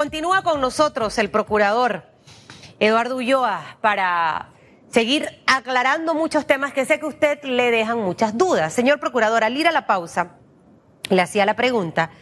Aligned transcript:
Continúa 0.00 0.42
con 0.42 0.60
nosotros 0.60 1.18
el 1.18 1.28
procurador 1.28 2.04
Eduardo 2.78 3.16
Ulloa 3.16 3.78
para 3.80 4.50
seguir 4.92 5.42
aclarando 5.48 6.14
muchos 6.14 6.46
temas 6.46 6.72
que 6.72 6.84
sé 6.84 7.00
que 7.00 7.06
a 7.06 7.08
usted 7.08 7.42
le 7.42 7.72
dejan 7.72 7.98
muchas 7.98 8.38
dudas. 8.38 8.72
Señor 8.72 9.00
procurador, 9.00 9.42
al 9.42 9.56
ir 9.56 9.66
a 9.66 9.72
la 9.72 9.88
pausa, 9.88 10.36
le 11.10 11.20
hacía 11.20 11.44
la 11.46 11.56
pregunta 11.56 12.12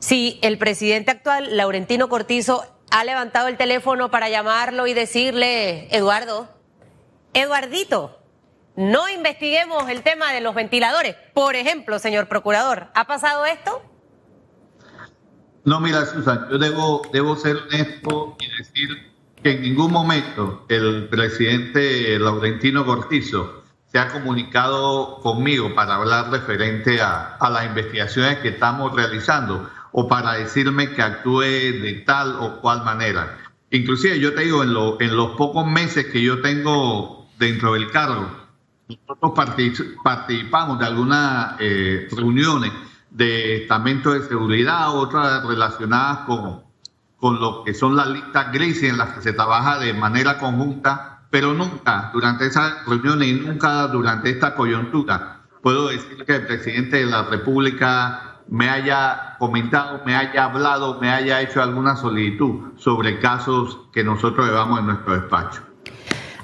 si 0.00 0.40
el 0.42 0.58
presidente 0.58 1.12
actual, 1.12 1.56
Laurentino 1.56 2.08
Cortizo, 2.08 2.66
ha 2.90 3.04
levantado 3.04 3.46
el 3.46 3.56
teléfono 3.56 4.10
para 4.10 4.28
llamarlo 4.28 4.88
y 4.88 4.92
decirle, 4.92 5.86
Eduardo, 5.96 6.48
Eduardito, 7.34 8.18
no 8.74 9.08
investiguemos 9.08 9.88
el 9.90 10.02
tema 10.02 10.32
de 10.32 10.40
los 10.40 10.56
ventiladores. 10.56 11.14
Por 11.34 11.54
ejemplo, 11.54 12.00
señor 12.00 12.26
procurador, 12.26 12.88
¿ha 12.94 13.06
pasado 13.06 13.46
esto? 13.46 13.80
No, 15.66 15.80
mira, 15.80 16.06
Susan, 16.06 16.46
yo 16.48 16.58
debo, 16.58 17.02
debo 17.12 17.34
ser 17.34 17.56
honesto 17.56 18.36
y 18.38 18.56
decir 18.56 19.12
que 19.42 19.50
en 19.50 19.62
ningún 19.62 19.90
momento 19.90 20.64
el 20.68 21.08
presidente 21.08 22.16
Laurentino 22.20 22.86
Cortizo 22.86 23.64
se 23.90 23.98
ha 23.98 24.06
comunicado 24.06 25.18
conmigo 25.22 25.74
para 25.74 25.96
hablar 25.96 26.30
referente 26.30 27.00
a, 27.00 27.34
a 27.34 27.50
las 27.50 27.66
investigaciones 27.66 28.38
que 28.38 28.50
estamos 28.50 28.94
realizando 28.94 29.68
o 29.90 30.06
para 30.06 30.34
decirme 30.34 30.92
que 30.92 31.02
actúe 31.02 31.40
de 31.40 32.04
tal 32.06 32.36
o 32.36 32.60
cual 32.60 32.84
manera. 32.84 33.36
Inclusive 33.72 34.20
yo 34.20 34.34
te 34.34 34.42
digo, 34.42 34.62
en, 34.62 34.72
lo, 34.72 35.00
en 35.00 35.16
los 35.16 35.30
pocos 35.30 35.66
meses 35.66 36.06
que 36.06 36.22
yo 36.22 36.40
tengo 36.42 37.26
dentro 37.40 37.72
del 37.72 37.90
cargo, 37.90 38.30
nosotros 38.88 39.32
participamos 40.04 40.78
de 40.78 40.86
algunas 40.86 41.56
eh, 41.58 42.06
reuniones 42.12 42.70
de 43.16 43.62
estamento 43.62 44.12
de 44.12 44.28
seguridad, 44.28 44.94
otras 44.94 45.42
relacionadas 45.46 46.26
con, 46.26 46.64
con 47.16 47.40
lo 47.40 47.64
que 47.64 47.72
son 47.72 47.96
las 47.96 48.08
listas 48.08 48.52
grises 48.52 48.90
en 48.90 48.98
las 48.98 49.14
que 49.14 49.22
se 49.22 49.32
trabaja 49.32 49.78
de 49.78 49.94
manera 49.94 50.36
conjunta, 50.36 51.22
pero 51.30 51.54
nunca 51.54 52.10
durante 52.12 52.46
esas 52.46 52.84
reuniones 52.86 53.28
y 53.28 53.32
nunca 53.34 53.86
durante 53.88 54.28
esta 54.28 54.54
coyuntura 54.54 55.40
puedo 55.62 55.88
decir 55.88 56.24
que 56.26 56.36
el 56.36 56.46
presidente 56.46 56.98
de 56.98 57.06
la 57.06 57.22
República 57.22 58.42
me 58.48 58.68
haya 58.68 59.36
comentado, 59.38 60.02
me 60.04 60.14
haya 60.14 60.44
hablado, 60.44 61.00
me 61.00 61.10
haya 61.10 61.40
hecho 61.40 61.62
alguna 61.62 61.96
solicitud 61.96 62.74
sobre 62.76 63.18
casos 63.18 63.80
que 63.92 64.04
nosotros 64.04 64.46
llevamos 64.46 64.80
en 64.80 64.86
nuestro 64.86 65.14
despacho. 65.14 65.62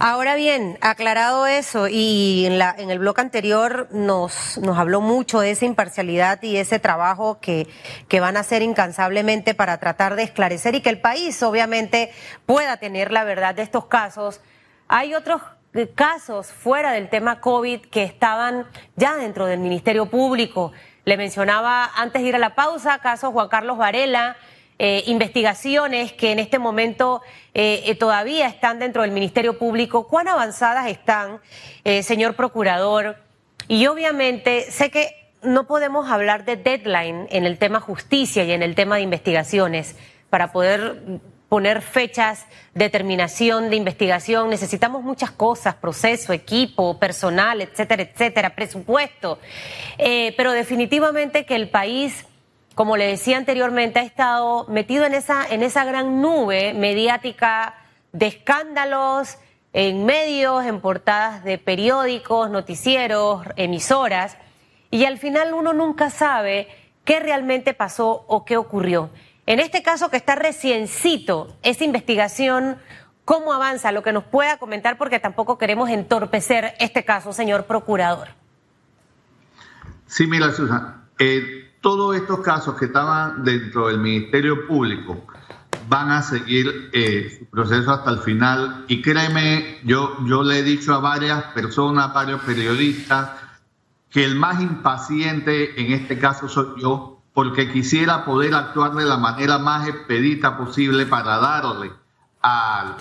Ahora 0.05 0.34
bien, 0.34 0.78
aclarado 0.81 1.47
eso, 1.47 1.86
y 1.86 2.45
en, 2.45 2.58
la, 2.58 2.75
en 2.77 2.91
el 2.91 2.98
bloque 2.98 3.20
anterior 3.20 3.86
nos, 3.92 4.58
nos 4.58 4.77
habló 4.77 5.00
mucho 5.00 5.39
de 5.39 5.53
esa 5.53 5.64
imparcialidad 5.64 6.42
y 6.42 6.56
ese 6.56 6.81
trabajo 6.81 7.39
que, 7.41 7.69
que 8.08 8.19
van 8.19 8.36
a 8.36 8.41
hacer 8.41 8.62
incansablemente 8.62 9.55
para 9.55 9.78
tratar 9.78 10.17
de 10.17 10.25
esclarecer 10.25 10.75
y 10.75 10.80
que 10.80 10.89
el 10.89 11.00
país 11.00 11.41
obviamente 11.45 12.11
pueda 12.47 12.78
tener 12.78 13.12
la 13.12 13.23
verdad 13.23 13.55
de 13.55 13.62
estos 13.62 13.86
casos. 13.86 14.41
Hay 14.89 15.14
otros 15.14 15.41
casos 15.95 16.48
fuera 16.48 16.91
del 16.91 17.08
tema 17.08 17.41
COVID 17.41 17.83
que 17.83 18.03
estaban 18.03 18.67
ya 18.97 19.14
dentro 19.14 19.47
del 19.47 19.61
Ministerio 19.61 20.06
Público. 20.06 20.73
Le 21.05 21.17
mencionaba 21.17 21.89
antes 21.95 22.23
de 22.23 22.28
ir 22.28 22.34
a 22.34 22.41
la 22.41 22.56
pausa, 22.56 22.98
caso 22.98 23.30
Juan 23.30 23.47
Carlos 23.47 23.78
Varela, 23.78 24.36
eh, 24.84 25.05
investigaciones 25.06 26.12
que 26.12 26.33
en 26.33 26.41
este 26.41 26.58
momento 26.58 27.22
eh, 27.55 27.84
eh, 27.86 27.94
todavía 27.94 28.48
están 28.48 28.80
dentro 28.80 29.02
del 29.02 29.12
Ministerio 29.12 29.56
Público. 29.56 30.08
¿Cuán 30.08 30.27
avanzadas 30.27 30.89
están, 30.89 31.41
señor 31.84 32.34
procurador? 32.34 33.16
Y 33.69 33.86
obviamente 33.86 34.62
sé 34.72 34.91
que 34.91 35.30
no 35.41 35.69
podemos 35.69 36.11
hablar 36.11 36.44
de 36.44 36.56
deadline 36.56 37.28
en 37.30 37.44
el 37.44 37.58
tema 37.58 37.78
justicia 37.78 38.42
y 38.42 38.50
en 38.50 38.64
el 38.64 38.74
tema 38.74 38.97
de 38.97 39.02
investigaciones 39.02 39.94
para 40.30 40.50
poder 40.50 41.20
poner 41.48 41.80
fechas, 41.80 42.46
determinación 42.74 43.70
de 43.70 43.77
investigación. 43.77 44.50
Necesitamos 44.50 45.05
muchas 45.05 45.30
cosas, 45.30 45.77
proceso, 45.77 46.33
equipo, 46.33 46.98
personal, 46.98 47.61
etcétera, 47.61 48.02
etcétera, 48.02 48.56
presupuesto. 48.56 49.39
pero 49.96 50.51
definitivamente 50.51 51.46
que 51.46 51.55
el 51.55 51.68
país 51.70 52.27
como 52.74 52.96
le 52.96 53.06
decía 53.06 53.36
anteriormente, 53.36 53.98
ha 53.98 54.02
estado 54.02 54.66
metido 54.68 55.05
en 55.05 55.14
esa, 55.14 55.46
en 55.48 55.62
esa 55.62 55.84
gran 55.84 56.20
nube 56.20 56.74
mediática 56.74 57.74
de 58.12 58.27
escándalos 58.27 59.38
en 59.72 60.05
medios, 60.05 60.64
en 60.64 60.80
portadas 60.80 61.44
de 61.44 61.58
periódicos, 61.58 62.50
noticieros, 62.50 63.42
emisoras, 63.56 64.36
y 64.90 65.05
al 65.06 65.18
final 65.18 65.55
uno 65.55 65.72
nunca 65.72 66.11
sabe 66.11 66.68
qué 67.05 67.20
realmente 67.20 67.72
pasó 67.74 68.24
o 68.28 68.44
qué 68.44 68.56
ocurrió. 68.56 69.11
En 69.46 69.58
este 69.58 69.82
caso 69.82 70.11
que 70.11 70.18
está 70.18 70.34
reciencito 70.34 71.56
esa 71.62 71.84
investigación, 71.84 72.77
¿cómo 73.24 73.52
avanza? 73.52 73.90
Lo 73.92 74.02
que 74.02 74.12
nos 74.12 74.24
pueda 74.24 74.58
comentar 74.58 74.98
porque 74.98 75.18
tampoco 75.18 75.58
queremos 75.58 75.90
entorpecer 75.90 76.74
este 76.78 77.05
caso, 77.05 77.32
señor 77.32 77.64
procurador. 77.64 78.28
Sí, 80.06 80.27
mira, 80.27 80.52
Susan, 80.52 81.08
eh, 81.18 81.71
todos 81.82 82.16
estos 82.16 82.40
casos 82.40 82.76
que 82.76 82.86
estaban 82.86 83.44
dentro 83.44 83.88
del 83.88 83.98
Ministerio 83.98 84.66
Público 84.66 85.26
van 85.88 86.12
a 86.12 86.22
seguir 86.22 86.90
eh, 86.92 87.36
su 87.38 87.46
proceso 87.46 87.92
hasta 87.92 88.10
el 88.10 88.18
final. 88.20 88.84
Y 88.88 89.02
créeme, 89.02 89.80
yo, 89.84 90.16
yo 90.24 90.44
le 90.44 90.60
he 90.60 90.62
dicho 90.62 90.94
a 90.94 91.00
varias 91.00 91.42
personas, 91.52 92.14
varios 92.14 92.40
periodistas, 92.42 93.30
que 94.08 94.24
el 94.24 94.36
más 94.36 94.60
impaciente 94.60 95.80
en 95.80 95.92
este 95.92 96.18
caso 96.18 96.48
soy 96.48 96.80
yo, 96.80 97.20
porque 97.34 97.72
quisiera 97.72 98.24
poder 98.24 98.54
actuar 98.54 98.94
de 98.94 99.04
la 99.04 99.16
manera 99.16 99.58
más 99.58 99.88
expedita 99.88 100.56
posible 100.56 101.04
para 101.06 101.38
darle 101.38 101.90
a, 102.42 102.96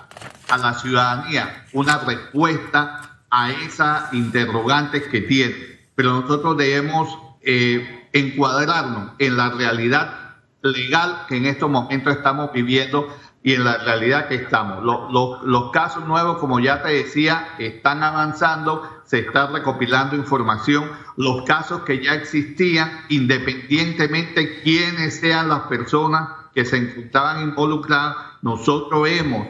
a 0.49 0.57
la 0.57 0.73
ciudadanía 0.73 1.65
una 1.73 1.99
respuesta 1.99 3.19
a 3.29 3.51
esas 3.51 4.11
interrogantes 4.13 5.03
que 5.07 5.21
tiene. 5.21 5.79
Pero 5.93 6.21
nosotros 6.21 6.57
debemos 6.57 7.30
eh, 7.43 8.09
encuadrarnos 8.13 9.11
en 9.19 9.37
la 9.37 9.49
realidad 9.49 10.35
legal 10.61 11.25
que 11.27 11.37
en 11.37 11.45
estos 11.45 11.69
momentos 11.69 12.15
estamos 12.15 12.51
viviendo 12.53 13.07
y 13.43 13.53
en 13.53 13.63
la 13.63 13.77
realidad 13.77 14.27
que 14.27 14.35
estamos. 14.35 14.83
Los, 14.83 15.71
casos 15.71 16.05
nuevos, 16.07 16.37
como 16.37 16.59
ya 16.59 16.83
te 16.83 16.89
decía, 16.89 17.55
están 17.57 18.03
avanzando, 18.03 18.87
se 19.05 19.19
está 19.19 19.47
recopilando 19.47 20.15
información. 20.15 20.91
Los 21.17 21.43
casos 21.43 21.81
que 21.81 22.03
ya 22.03 22.13
existían, 22.13 23.05
independientemente 23.09 24.61
quiénes 24.61 25.19
sean 25.19 25.49
las 25.49 25.61
personas 25.61 26.29
que 26.53 26.65
se 26.65 26.77
encontraban 26.77 27.41
involucradas, 27.41 28.17
nosotros 28.41 29.07
hemos 29.09 29.47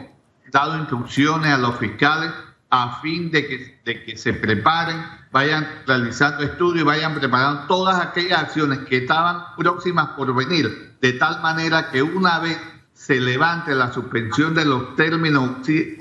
dado 0.50 0.78
instrucciones 0.78 1.52
a 1.52 1.58
los 1.58 1.76
fiscales 1.76 2.32
a 2.72 3.00
fin 3.02 3.30
de 3.30 3.46
que, 3.84 4.16
se 4.16 4.32
preparen, 4.32 4.96
vayan 5.30 5.68
realizando 5.86 6.42
estudios 6.42 6.86
vayan 6.86 7.14
preparando 7.14 7.66
todas 7.66 8.00
aquellas 8.00 8.44
acciones 8.44 8.78
que 8.88 8.96
estaban 8.96 9.44
próximas 9.58 10.08
por 10.16 10.34
venir, 10.34 10.96
de 11.02 11.12
tal 11.12 11.42
manera 11.42 11.90
que 11.90 12.02
una 12.02 12.38
vez 12.38 12.58
se 12.94 13.20
levante 13.20 13.74
la 13.74 13.92
suspensión 13.92 14.54
de 14.54 14.64
los 14.64 14.96
términos 14.96 15.50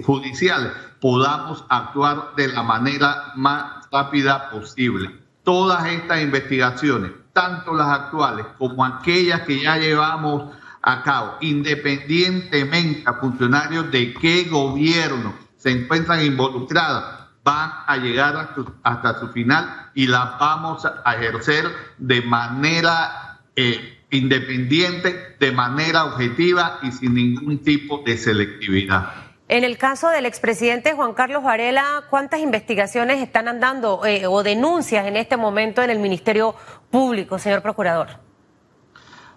judiciales, 0.06 0.72
podamos 1.02 1.66
actuar 1.68 2.36
de 2.38 2.48
la 2.48 2.64
manera 2.64 3.34
más 3.36 3.90
rápida 3.92 4.50
posible. 4.50 5.12
Todas 5.44 5.86
estas 5.88 6.22
investigaciones, 6.22 7.12
tanto 7.34 7.74
las 7.74 7.88
actuales 7.88 8.46
como 8.58 8.86
aquellas 8.86 9.42
que 9.42 9.62
ya 9.62 9.76
llevamos 9.76 10.56
a 10.84 11.04
cabo, 11.04 11.36
independientemente 11.42 13.04
a 13.06 13.16
funcionarios 13.16 13.92
de 13.92 14.14
qué 14.14 14.46
gobierno 14.46 15.51
se 15.62 15.70
encuentran 15.70 16.26
involucradas 16.26 17.22
van 17.44 17.72
a 17.86 17.98
llegar 17.98 18.50
hasta, 18.84 19.20
su 19.20 19.28
final 19.30 19.92
y 19.94 20.08
las 20.08 20.40
vamos 20.40 20.86
a 20.86 21.16
ejercer 21.16 21.66
de 21.98 22.22
manera 22.24 23.40
eh, 23.56 24.00
independiente, 24.10 25.36
de 25.40 25.52
manera 25.52 26.06
objetiva 26.06 26.80
y 26.82 26.92
sin 26.92 27.14
ningún 27.14 27.60
tipo 27.60 28.02
de 28.04 28.18
selectividad. 28.18 29.14
En 29.48 29.64
el 29.64 29.78
caso 29.78 30.10
del 30.10 30.26
expresidente 30.26 30.94
Juan 30.94 31.14
Carlos 31.14 31.44
Varela, 31.44 32.06
¿cuántas 32.10 32.40
investigaciones 32.40 33.22
están 33.22 33.48
andando 33.48 34.04
eh, 34.06 34.26
o 34.26 34.44
denuncias 34.44 35.06
en 35.06 35.16
este 35.16 35.38
momento 35.38 35.84
en 35.84 35.92
el 35.92 36.00
Ministerio 36.00 36.56
Público, 36.90 37.38
señor 37.38 37.62
Procurador? 37.62 38.08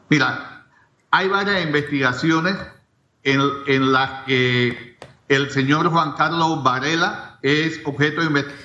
Mira, 0.09 0.67
hay 1.11 1.29
varias 1.29 1.63
investigaciones 1.65 2.57
en, 3.25 3.41
en 3.67 3.93
las 3.93 4.25
que 4.25 4.94
el 5.29 5.51
señor 5.51 5.91
Juan 5.91 6.13
Carlos 6.13 6.63
Varela 6.63 7.39
es 7.43 7.81
objeto 7.85 8.23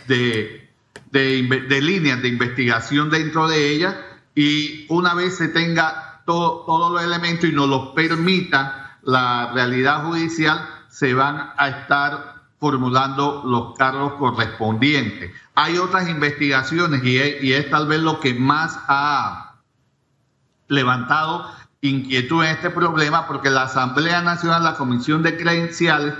de, 0.07 0.69
líneas 1.11 2.21
de 2.21 2.27
investigación 2.27 3.09
dentro 3.09 3.47
de 3.47 3.69
ella 3.69 3.95
y 4.35 4.85
una 4.89 5.13
vez 5.13 5.37
se 5.37 5.47
tenga 5.49 6.21
todos 6.25 6.91
los 6.91 7.03
elementos 7.03 7.49
y 7.49 7.53
nos 7.53 7.67
los 7.67 7.87
permita 7.89 8.97
la 9.03 9.51
realidad 9.53 10.05
judicial, 10.05 10.67
se 10.89 11.13
van 11.13 11.51
a 11.57 11.69
estar 11.69 12.35
formulando 12.59 13.43
los 13.45 13.75
cargos 13.77 14.13
correspondientes. 14.13 15.31
Hay 15.55 15.77
otras 15.77 16.09
investigaciones 16.09 17.03
y 17.03 17.17
es, 17.17 17.43
y 17.43 17.53
es 17.53 17.69
tal 17.69 17.87
vez 17.87 18.01
lo 18.01 18.19
que 18.19 18.33
más 18.33 18.77
ha 18.87 19.55
levantado 20.67 21.49
inquietud 21.81 22.43
en 22.43 22.51
este 22.51 22.69
problema 22.69 23.25
porque 23.25 23.49
la 23.49 23.63
Asamblea 23.63 24.21
Nacional, 24.21 24.63
la 24.63 24.75
Comisión 24.75 25.23
de 25.23 25.37
Credenciales, 25.37 26.13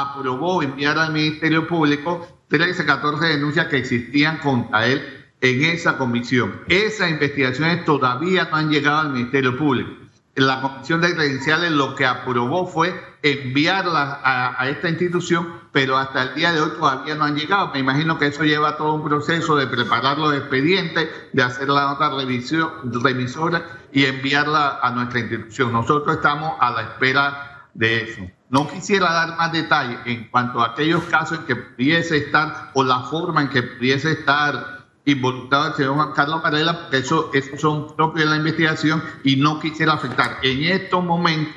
aprobó 0.00 0.62
enviar 0.62 0.98
al 0.98 1.12
Ministerio 1.12 1.68
Público 1.68 2.26
13, 2.48 2.84
14 2.84 3.26
denuncias 3.26 3.66
que 3.68 3.78
existían 3.78 4.38
contra 4.38 4.86
él 4.86 5.02
en 5.40 5.64
esa 5.64 5.96
comisión. 5.98 6.62
Esas 6.68 7.10
investigaciones 7.10 7.84
todavía 7.84 8.48
no 8.50 8.56
han 8.56 8.70
llegado 8.70 9.00
al 9.00 9.12
Ministerio 9.12 9.56
Público. 9.56 9.90
La 10.36 10.60
Comisión 10.60 11.00
de 11.00 11.14
Credenciales 11.14 11.70
lo 11.70 11.94
que 11.94 12.06
aprobó 12.06 12.66
fue 12.66 12.92
enviarlas 13.22 14.18
a, 14.24 14.68
esta 14.68 14.88
institución, 14.88 15.60
pero 15.70 15.96
hasta 15.96 16.24
el 16.24 16.34
día 16.34 16.52
de 16.52 16.60
hoy 16.60 16.70
todavía 16.70 17.14
no 17.14 17.24
han 17.24 17.36
llegado. 17.36 17.70
Me 17.72 17.78
imagino 17.78 18.18
que 18.18 18.26
eso 18.26 18.42
lleva 18.42 18.76
todo 18.76 18.94
un 18.94 19.04
proceso 19.04 19.54
de 19.54 19.68
preparar 19.68 20.18
los 20.18 20.34
expedientes, 20.34 21.08
de 21.32 21.42
hacer 21.42 21.68
la 21.68 21.84
nota 21.84 22.10
revisión, 22.10 22.68
revisora 23.00 23.64
y 23.92 24.06
enviarla 24.06 24.80
a 24.82 24.90
nuestra 24.90 25.20
institución. 25.20 25.72
Nosotros 25.72 26.16
estamos 26.16 26.54
a 26.58 26.72
la 26.72 26.82
espera 26.82 27.53
de 27.74 28.02
eso. 28.02 28.22
No 28.50 28.68
quisiera 28.68 29.12
dar 29.12 29.36
más 29.36 29.52
detalles 29.52 29.98
en 30.06 30.28
cuanto 30.28 30.60
a 30.60 30.70
aquellos 30.70 31.04
casos 31.04 31.40
en 31.40 31.46
que 31.46 31.56
pudiese 31.56 32.16
estar 32.16 32.70
o 32.74 32.84
la 32.84 33.00
forma 33.00 33.42
en 33.42 33.48
que 33.48 33.62
pudiese 33.62 34.12
estar 34.12 34.86
involucrado 35.04 35.68
el 35.68 35.74
señor 35.74 35.94
Juan 35.94 36.12
Carlos 36.12 36.42
Varela, 36.42 36.80
porque 36.80 36.98
eso, 36.98 37.30
eso 37.34 37.56
son 37.58 37.94
propios 37.96 38.24
de 38.24 38.30
la 38.30 38.36
investigación 38.36 39.02
y 39.22 39.36
no 39.36 39.60
quisiera 39.60 39.94
afectar 39.94 40.38
en 40.42 40.64
estos 40.64 41.04
momentos 41.04 41.54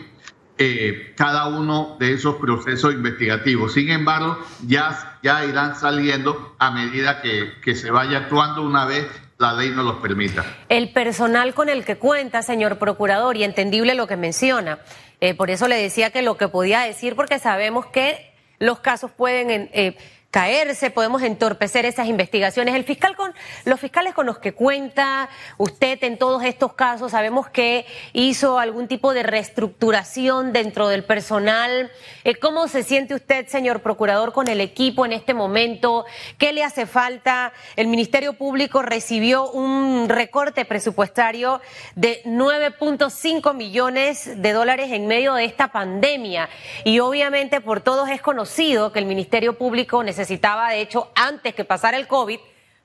eh, 0.58 1.14
cada 1.16 1.48
uno 1.48 1.98
de 2.00 2.14
esos 2.14 2.36
procesos 2.38 2.94
investigativos. 2.94 3.74
Sin 3.74 3.92
embargo, 3.92 4.40
ya, 4.66 5.20
ya 5.22 5.46
irán 5.46 5.75
saliendo 5.75 6.56
a 6.58 6.72
medida 6.72 7.22
que, 7.22 7.62
que 7.62 7.75
se 7.75 7.92
vaya 7.92 8.18
actuando 8.18 8.63
una 8.63 8.86
vez 8.86 9.06
la 9.38 9.54
ley 9.54 9.70
nos 9.70 9.86
los 9.86 9.98
permita. 9.98 10.44
El 10.68 10.92
personal 10.92 11.54
con 11.54 11.70
el 11.70 11.86
que 11.86 11.98
cuenta, 11.98 12.42
señor 12.42 12.80
procurador, 12.80 13.38
y 13.38 13.44
entendible 13.44 13.94
lo 13.94 14.08
que 14.08 14.18
menciona. 14.18 14.80
Eh, 15.19 15.34
por 15.34 15.50
eso 15.50 15.68
le 15.68 15.75
decía 15.75 16.12
que 16.12 16.22
lo 16.22 16.38
que 16.38 16.48
podía 16.48 16.81
decir, 16.81 17.16
porque 17.16 17.40
sabemos 17.40 17.86
que 17.88 18.31
los 18.60 18.80
casos 18.80 19.12
pueden... 19.12 19.69
Eh, 19.74 19.98
caerse, 20.31 20.91
podemos 20.91 21.24
entorpecer 21.24 21.85
esas 21.85 22.07
investigaciones. 22.07 22.75
El 22.75 22.83
fiscal 22.83 23.15
con 23.15 23.33
los 23.65 23.79
fiscales 23.79 24.13
con 24.13 24.25
los 24.25 24.39
que 24.39 24.53
cuenta 24.53 25.29
usted 25.57 26.03
en 26.03 26.18
todos 26.18 26.44
estos 26.44 26.74
casos, 26.74 27.12
sabemos 27.12 27.50
que 27.50 27.85
hizo 28.13 28.59
algún 28.59 28.88
tipo 28.88 29.13
de 29.13 29.24
reestructuración 29.24 30.53
dentro 30.53 30.89
del 30.89 31.03
personal. 31.03 31.91
Eh, 32.24 32.35
¿Cómo 32.35 32.68
se 32.68 32.83
siente 32.83 33.15
usted, 33.15 33.47
señor 33.47 33.81
procurador, 33.81 34.33
con 34.33 34.47
el 34.47 34.62
equipo 34.62 35.06
en 35.06 35.13
este 35.13 35.33
momento? 35.33 36.06
¿Qué 36.38 36.53
le 36.53 36.63
hace 36.63 36.85
falta? 36.85 37.53
El 37.75 37.88
Ministerio 37.88 38.33
Público 38.33 38.81
recibió 38.81 39.50
un 39.50 40.07
recorte 40.09 40.65
presupuestario 40.65 41.62
de 41.95 42.21
9.5 42.25 43.56
millones 43.56 44.41
de 44.41 44.53
dólares 44.53 44.91
en 44.91 45.07
medio 45.07 45.33
de 45.33 45.45
esta 45.45 45.71
pandemia 45.71 46.50
y 46.83 47.00
obviamente 47.00 47.62
por 47.62 47.81
todos 47.81 48.09
es 48.09 48.21
conocido 48.21 48.91
que 48.91 49.00
el 49.00 49.06
Ministerio 49.06 49.57
Público 49.57 50.03
necesita 50.03 50.26
necesitaba, 50.27 50.71
de 50.71 50.81
hecho, 50.81 51.09
antes 51.15 51.56
que 51.56 51.63
pasara 51.63 51.95
el 51.95 52.06
COVID, 52.06 52.39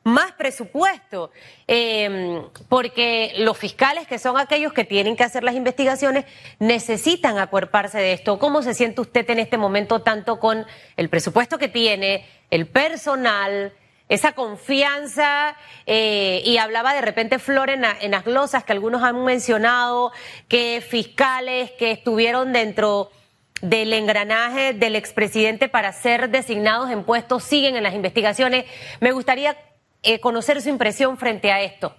más 0.04 0.32
presupuesto, 0.32 1.32
em, 1.66 2.44
porque 2.68 3.34
los 3.38 3.58
fiscales, 3.58 4.06
que 4.06 4.18
son 4.18 4.38
aquellos 4.38 4.72
que 4.72 4.84
tienen 4.84 5.16
que 5.16 5.24
hacer 5.24 5.42
las 5.42 5.56
investigaciones, 5.56 6.24
necesitan 6.60 7.38
acuerparse 7.38 7.98
de 7.98 8.12
esto. 8.12 8.38
¿Cómo 8.38 8.62
se 8.62 8.74
siente 8.74 9.00
usted 9.00 9.28
en 9.30 9.40
este 9.40 9.58
momento, 9.58 10.02
tanto 10.02 10.38
con 10.38 10.64
el 10.96 11.08
presupuesto 11.08 11.58
que 11.58 11.68
tiene, 11.68 12.24
el 12.50 12.66
personal, 12.66 13.72
esa 14.08 14.32
confianza? 14.32 15.56
Eh, 15.86 16.42
y 16.44 16.58
hablaba 16.58 16.94
de 16.94 17.00
repente 17.00 17.40
Flor 17.40 17.70
en, 17.70 17.84
en 17.84 18.12
las 18.12 18.24
glosas 18.24 18.62
que 18.62 18.72
algunos 18.72 19.02
han 19.02 19.24
mencionado, 19.24 20.12
que 20.48 20.80
fiscales 20.80 21.72
que 21.72 21.90
estuvieron 21.90 22.52
dentro 22.52 23.10
del 23.62 23.92
engranaje 23.92 24.74
del 24.74 24.96
expresidente 24.96 25.68
para 25.68 25.92
ser 25.92 26.28
designados 26.30 26.90
en 26.90 27.04
puestos 27.04 27.44
siguen 27.44 27.76
en 27.76 27.84
las 27.84 27.94
investigaciones. 27.94 28.66
Me 29.00 29.12
gustaría 29.12 29.56
eh, 30.02 30.20
conocer 30.20 30.60
su 30.60 30.68
impresión 30.68 31.16
frente 31.16 31.52
a 31.52 31.62
esto. 31.62 31.96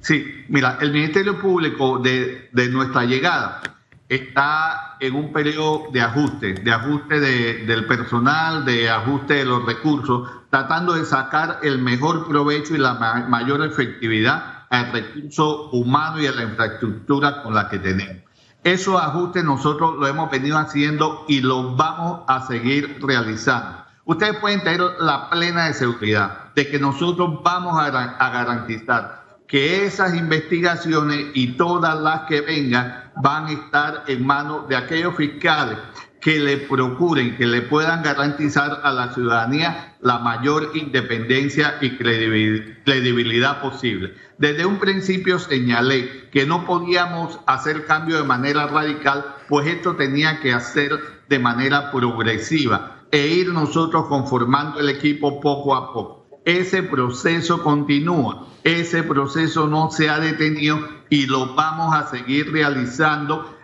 Sí, 0.00 0.44
mira, 0.48 0.78
el 0.80 0.92
Ministerio 0.92 1.38
Público 1.38 1.98
de, 1.98 2.48
nuestra 2.70 3.04
llegada 3.04 3.60
está 4.08 4.96
en 4.98 5.14
un 5.14 5.32
periodo 5.32 5.88
de 5.92 6.00
ajuste, 6.00 6.54
de 6.54 6.72
ajuste 6.72 7.20
del 7.20 7.86
personal, 7.86 8.64
de 8.64 8.88
ajuste 8.88 9.34
de 9.34 9.44
los 9.44 9.64
recursos, 9.66 10.28
tratando 10.48 10.94
de 10.94 11.04
sacar 11.04 11.60
el 11.62 11.78
mejor 11.78 12.26
provecho 12.26 12.74
y 12.74 12.78
la 12.78 12.94
mayor 13.28 13.64
efectividad 13.64 14.64
al 14.70 14.92
recurso 14.92 15.68
humano 15.70 16.20
y 16.20 16.26
a 16.26 16.32
la 16.32 16.44
infraestructura 16.44 17.42
con 17.42 17.54
la 17.54 17.68
que 17.68 17.78
tenemos. 17.78 18.29
Esos 18.62 19.00
ajustes 19.00 19.42
nosotros 19.42 19.96
lo 19.96 20.06
hemos 20.06 20.30
venido 20.30 20.58
haciendo 20.58 21.24
y 21.28 21.40
los 21.40 21.76
vamos 21.76 22.20
a 22.28 22.46
seguir 22.46 22.98
realizando. 23.00 23.84
Ustedes 24.04 24.36
pueden 24.38 24.62
tener 24.62 24.80
la 24.98 25.30
plena 25.30 25.72
seguridad 25.72 26.52
de 26.54 26.68
que 26.68 26.78
nosotros 26.78 27.42
vamos 27.42 27.80
a, 27.80 27.90
garantizar 27.90 29.38
que 29.46 29.86
esas 29.86 30.14
investigaciones 30.14 31.28
y 31.34 31.56
todas 31.56 31.98
las 32.00 32.22
que 32.22 32.42
vengan 32.42 33.10
van 33.16 33.46
a 33.46 33.52
estar 33.52 34.04
en 34.06 34.26
manos 34.26 34.68
de 34.68 34.76
aquellos 34.76 35.16
fiscales 35.16 35.78
que 36.20 36.38
le 36.38 36.58
procuren, 36.58 37.36
que 37.36 37.46
le 37.46 37.62
puedan 37.62 38.02
garantizar 38.02 38.80
a 38.84 38.92
la 38.92 39.14
ciudadanía 39.14 39.96
la 40.00 40.18
mayor 40.18 40.72
independencia 40.74 41.78
y 41.80 41.96
credibilidad 41.96 43.62
posible. 43.62 44.14
Desde 44.38 44.66
un 44.66 44.78
principio 44.78 45.38
señalé 45.38 46.28
que 46.30 46.46
no 46.46 46.66
podíamos 46.66 47.40
hacer 47.46 47.86
cambio 47.86 48.18
de 48.18 48.24
manera 48.24 48.66
radical, 48.66 49.24
pues 49.48 49.66
esto 49.66 49.96
tenía 49.96 50.40
que 50.40 50.52
hacer 50.52 50.98
de 51.28 51.38
manera 51.38 51.90
progresiva 51.90 52.98
e 53.10 53.26
ir 53.26 53.52
nosotros 53.52 54.06
conformando 54.06 54.78
el 54.78 54.88
equipo 54.88 55.40
poco 55.40 55.74
a 55.74 55.92
poco. 55.92 56.26
Ese 56.44 56.82
proceso 56.82 57.62
continúa, 57.62 58.46
ese 58.64 59.02
proceso 59.02 59.66
no 59.66 59.90
se 59.90 60.08
ha 60.08 60.18
detenido 60.18 60.78
y 61.10 61.26
lo 61.26 61.54
vamos 61.54 61.94
a 61.94 62.06
seguir 62.08 62.52
realizando 62.52 63.59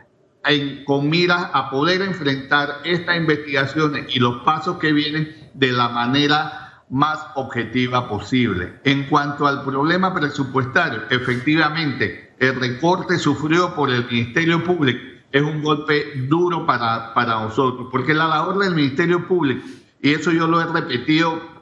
con 0.84 1.10
miras 1.10 1.50
a 1.52 1.70
poder 1.70 2.02
enfrentar 2.02 2.80
estas 2.84 3.16
investigaciones 3.16 4.14
y 4.14 4.18
los 4.18 4.42
pasos 4.42 4.78
que 4.78 4.92
vienen 4.92 5.50
de 5.54 5.72
la 5.72 5.88
manera 5.88 6.82
más 6.88 7.18
objetiva 7.34 8.08
posible. 8.08 8.74
En 8.84 9.04
cuanto 9.08 9.46
al 9.46 9.64
problema 9.64 10.14
presupuestario, 10.14 11.02
efectivamente, 11.10 12.34
el 12.38 12.60
recorte 12.60 13.18
sufrió 13.18 13.74
por 13.74 13.90
el 13.90 14.06
Ministerio 14.06 14.62
Público 14.62 15.16
es 15.32 15.42
un 15.42 15.62
golpe 15.62 16.12
duro 16.28 16.66
para, 16.66 17.12
para 17.12 17.40
nosotros, 17.40 17.88
porque 17.90 18.14
la 18.14 18.26
labor 18.26 18.58
del 18.58 18.74
Ministerio 18.74 19.26
Público, 19.26 19.66
y 20.00 20.12
eso 20.12 20.30
yo 20.30 20.46
lo 20.46 20.60
he 20.60 20.66
repetido 20.66 21.55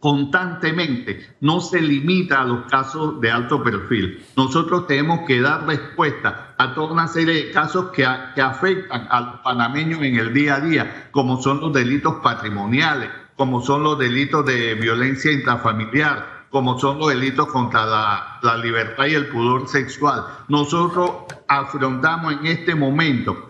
constantemente, 0.00 1.36
no 1.40 1.60
se 1.60 1.80
limita 1.80 2.40
a 2.40 2.44
los 2.44 2.64
casos 2.70 3.20
de 3.20 3.30
alto 3.30 3.62
perfil. 3.62 4.24
Nosotros 4.34 4.86
tenemos 4.86 5.20
que 5.26 5.42
dar 5.42 5.66
respuesta 5.66 6.54
a 6.56 6.74
toda 6.74 6.92
una 6.92 7.06
serie 7.06 7.34
de 7.34 7.50
casos 7.52 7.90
que, 7.90 8.06
que 8.34 8.40
afectan 8.40 9.06
a 9.10 9.20
los 9.20 9.40
panameños 9.40 10.02
en 10.02 10.16
el 10.16 10.32
día 10.32 10.56
a 10.56 10.60
día, 10.60 11.08
como 11.10 11.40
son 11.40 11.60
los 11.60 11.72
delitos 11.74 12.14
patrimoniales, 12.22 13.10
como 13.36 13.60
son 13.60 13.82
los 13.84 13.98
delitos 13.98 14.44
de 14.46 14.74
violencia 14.74 15.30
intrafamiliar, 15.30 16.46
como 16.50 16.78
son 16.80 16.98
los 16.98 17.08
delitos 17.10 17.46
contra 17.48 17.84
la, 17.84 18.38
la 18.42 18.56
libertad 18.56 19.04
y 19.04 19.14
el 19.14 19.26
pudor 19.26 19.68
sexual. 19.68 20.24
Nosotros 20.48 21.10
afrontamos 21.46 22.32
en 22.32 22.46
este 22.46 22.74
momento 22.74 23.49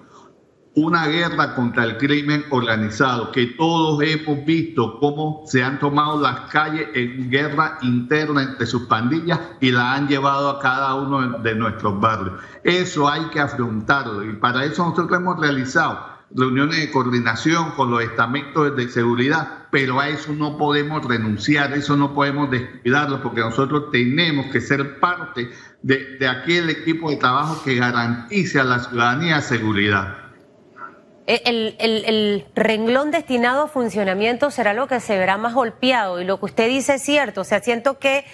una 0.80 1.06
guerra 1.08 1.54
contra 1.54 1.84
el 1.84 1.98
crimen 1.98 2.44
organizado, 2.50 3.30
que 3.32 3.46
todos 3.46 4.02
hemos 4.02 4.44
visto 4.44 4.98
cómo 4.98 5.42
se 5.46 5.62
han 5.62 5.78
tomado 5.78 6.20
las 6.20 6.50
calles 6.50 6.88
en 6.94 7.30
guerra 7.30 7.78
interna 7.82 8.42
entre 8.42 8.66
sus 8.66 8.82
pandillas 8.82 9.38
y 9.60 9.72
la 9.72 9.94
han 9.94 10.08
llevado 10.08 10.48
a 10.48 10.60
cada 10.60 10.94
uno 10.94 11.38
de 11.38 11.54
nuestros 11.54 12.00
barrios. 12.00 12.40
Eso 12.64 13.08
hay 13.08 13.24
que 13.26 13.40
afrontarlo 13.40 14.24
y 14.24 14.34
para 14.36 14.64
eso 14.64 14.84
nosotros 14.88 15.18
hemos 15.18 15.38
realizado 15.38 15.98
reuniones 16.34 16.78
de 16.78 16.90
coordinación 16.90 17.72
con 17.72 17.90
los 17.90 18.02
estamentos 18.02 18.74
de 18.74 18.88
seguridad, 18.88 19.66
pero 19.70 20.00
a 20.00 20.08
eso 20.08 20.32
no 20.32 20.56
podemos 20.56 21.04
renunciar, 21.04 21.72
eso 21.74 21.96
no 21.96 22.14
podemos 22.14 22.50
descuidarlo 22.50 23.22
porque 23.22 23.40
nosotros 23.40 23.90
tenemos 23.90 24.46
que 24.46 24.60
ser 24.60 24.98
parte 24.98 25.50
de, 25.82 26.16
de 26.18 26.28
aquel 26.28 26.70
equipo 26.70 27.10
de 27.10 27.16
trabajo 27.16 27.62
que 27.64 27.74
garantice 27.74 28.60
a 28.60 28.64
la 28.64 28.78
ciudadanía 28.78 29.42
seguridad. 29.42 30.29
Eh, 31.32 31.42
el, 31.78 32.44
renglón 32.56 33.12
destinado 33.12 33.62
a 33.62 33.68
funcionamiento 33.68 34.50
será 34.50 34.74
lo 34.74 34.88
que 34.88 34.98
se 34.98 35.16
verá 35.16 35.36
más 35.36 35.54
golpeado 35.54 36.20
y 36.20 36.24
lo 36.24 36.40
que 36.40 36.46
usted 36.46 36.68
dice 36.68 36.94
es 36.94 37.02
cierto. 37.02 37.42
O 37.42 37.44
sea, 37.44 37.60
siento 37.60 38.00
que 38.00 38.24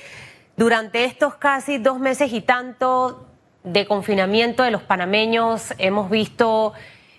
durante 0.56 1.04
estos 1.04 1.34
casi 1.34 1.76
dos 1.76 2.00
meses 2.00 2.32
y 2.32 2.40
tanto 2.40 3.26
de 3.64 3.84
confinamiento 3.84 4.62
de 4.62 4.70
los 4.70 4.80
panameños 4.80 5.74
hemos 5.76 6.08
visto 6.08 6.72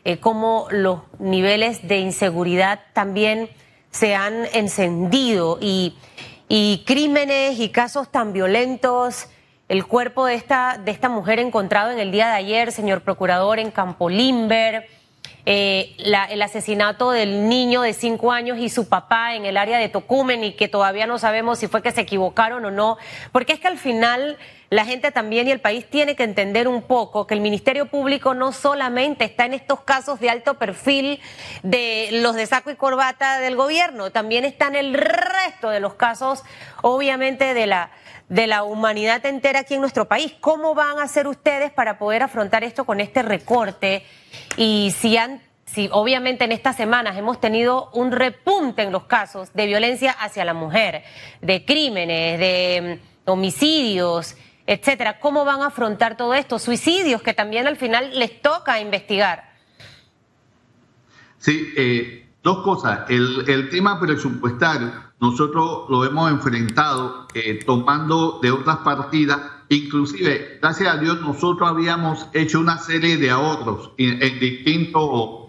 eh, 0.03 0.17
cómo 0.17 0.65
los 0.71 1.01
niveles 1.19 1.87
de 1.87 1.99
inseguridad 1.99 2.79
también 2.93 3.47
se 3.91 4.15
han 4.15 4.47
encendido 4.53 5.59
y, 5.61 5.95
y 6.49 6.85
crímenes 6.87 7.59
y 7.59 7.69
casos 7.69 8.11
tan 8.11 8.33
violentos 8.33 9.27
el 9.69 9.85
cuerpo 9.85 10.25
de 10.25 10.33
esta, 10.33 10.79
de 10.83 10.89
esta 10.89 11.07
mujer 11.07 11.37
encontrado 11.37 11.91
en 11.91 11.99
el 11.99 12.11
día 12.11 12.29
de 12.29 12.33
ayer, 12.33 12.71
señor 12.71 13.01
procurador, 13.01 13.59
en 13.59 13.69
Campo 13.69 14.09
Limber, 14.09 14.87
eh, 15.49 15.95
el 15.97 16.41
asesinato 16.41 17.11
del 17.11 17.47
niño 17.47 17.81
de 17.81 17.93
cinco 17.93 18.33
años 18.33 18.57
y 18.59 18.67
su 18.67 18.89
papá 18.89 19.33
en 19.33 19.45
el 19.45 19.55
área 19.55 19.77
de 19.77 19.87
Tocumen 19.87 20.43
y 20.43 20.51
que 20.51 20.67
todavía 20.67 21.07
no 21.07 21.19
sabemos 21.19 21.57
si 21.57 21.67
fue 21.67 21.81
que 21.81 21.93
se 21.93 22.01
equivocaron 22.01 22.65
o 22.65 22.69
no, 22.69 22.97
porque 23.31 23.53
es 23.53 23.59
que 23.61 23.69
al 23.69 23.77
final 23.77 24.37
la 24.69 24.85
gente 24.85 25.11
también 25.11 25.47
y 25.47 25.51
el 25.51 25.61
país 25.61 25.89
tiene 25.89 26.15
que 26.15 26.23
entender 26.23 26.67
un 26.67 26.81
poco 26.81 27.25
que 27.25 27.33
el 27.33 27.41
Ministerio 27.41 27.85
Público 27.85 28.33
no 28.33 28.51
solamente 28.51 29.23
está 29.25 29.45
en 29.45 29.53
estos 29.53 29.81
casos 29.81 30.19
de 30.19 30.29
alto 30.29 30.55
perfil 30.55 31.21
de 31.63 32.09
los 32.11 32.35
de 32.35 32.45
saco 32.45 32.69
y 32.69 32.75
corbata 32.75 33.39
del 33.39 33.55
gobierno, 33.55 34.11
también 34.11 34.43
está 34.45 34.67
en 34.67 34.75
el 34.75 34.93
resto 34.93 35.69
de 35.69 35.79
los 35.79 35.93
casos, 35.93 36.43
obviamente, 36.81 37.53
de 37.53 37.67
la 37.67 37.91
de 38.29 38.45
la 38.47 38.63
humanidad 38.63 39.25
entera 39.25 39.59
aquí 39.59 39.75
en 39.75 39.81
nuestro 39.81 40.07
país. 40.07 40.33
¿Cómo 40.41 40.75
van 40.75 40.99
a 40.99 41.03
hacer 41.03 41.27
ustedes 41.27 41.71
para 41.71 41.97
poder 41.97 42.23
afrontar 42.23 42.63
esto 42.63 42.85
con 42.85 42.99
este 42.99 43.21
recorte? 43.21 44.03
Y 44.57 44.93
si 44.99 45.17
han, 45.17 45.41
si 45.65 45.89
obviamente 45.93 46.43
en 46.43 46.51
estas 46.51 46.75
semanas 46.75 47.17
hemos 47.17 47.39
tenido 47.39 47.89
un 47.93 48.11
repunte 48.11 48.83
en 48.83 48.91
los 48.91 49.05
casos 49.05 49.53
de 49.53 49.65
violencia 49.65 50.11
hacia 50.11 50.43
la 50.43 50.53
mujer, 50.53 51.03
de 51.41 51.63
crímenes, 51.63 52.39
de 52.39 52.99
mm, 53.25 53.29
homicidios, 53.29 54.35
etcétera, 54.67 55.19
¿cómo 55.19 55.45
van 55.45 55.61
a 55.61 55.67
afrontar 55.67 56.17
todo 56.17 56.33
esto? 56.33 56.59
Suicidios 56.59 57.21
que 57.21 57.33
también 57.33 57.65
al 57.65 57.77
final 57.77 58.11
les 58.13 58.41
toca 58.41 58.79
investigar. 58.81 59.55
Sí, 61.39 61.73
eh, 61.77 62.29
dos 62.43 62.63
cosas. 62.63 63.09
El, 63.09 63.69
tema 63.69 63.99
presupuestario 63.99 64.91
nosotros 65.19 65.85
lo 65.89 66.03
hemos 66.05 66.29
enfrentado 66.29 67.27
eh, 67.33 67.59
tomando 67.65 68.39
de 68.41 68.51
otras 68.51 68.77
partidas, 68.77 69.39
inclusive, 69.69 70.59
gracias 70.61 70.93
a 70.93 70.97
Dios, 70.97 71.21
nosotros 71.21 71.67
habíamos 71.67 72.27
hecho 72.33 72.59
una 72.59 72.77
serie 72.77 73.17
de 73.17 73.29
ahorros 73.29 73.91
en, 73.97 74.39
distintos 74.39 75.47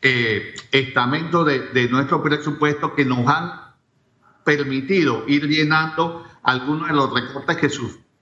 eh, 0.00 0.54
estamentos 0.70 1.44
de, 1.46 1.88
nuestro 1.90 2.22
presupuesto 2.22 2.94
que 2.94 3.04
nos 3.04 3.26
han 3.26 3.52
permitido 4.44 5.24
ir 5.26 5.46
llenando 5.46 6.24
algunos 6.42 6.88
de 6.88 6.94
los 6.94 7.12
recortes 7.12 7.56
que, 7.58 7.68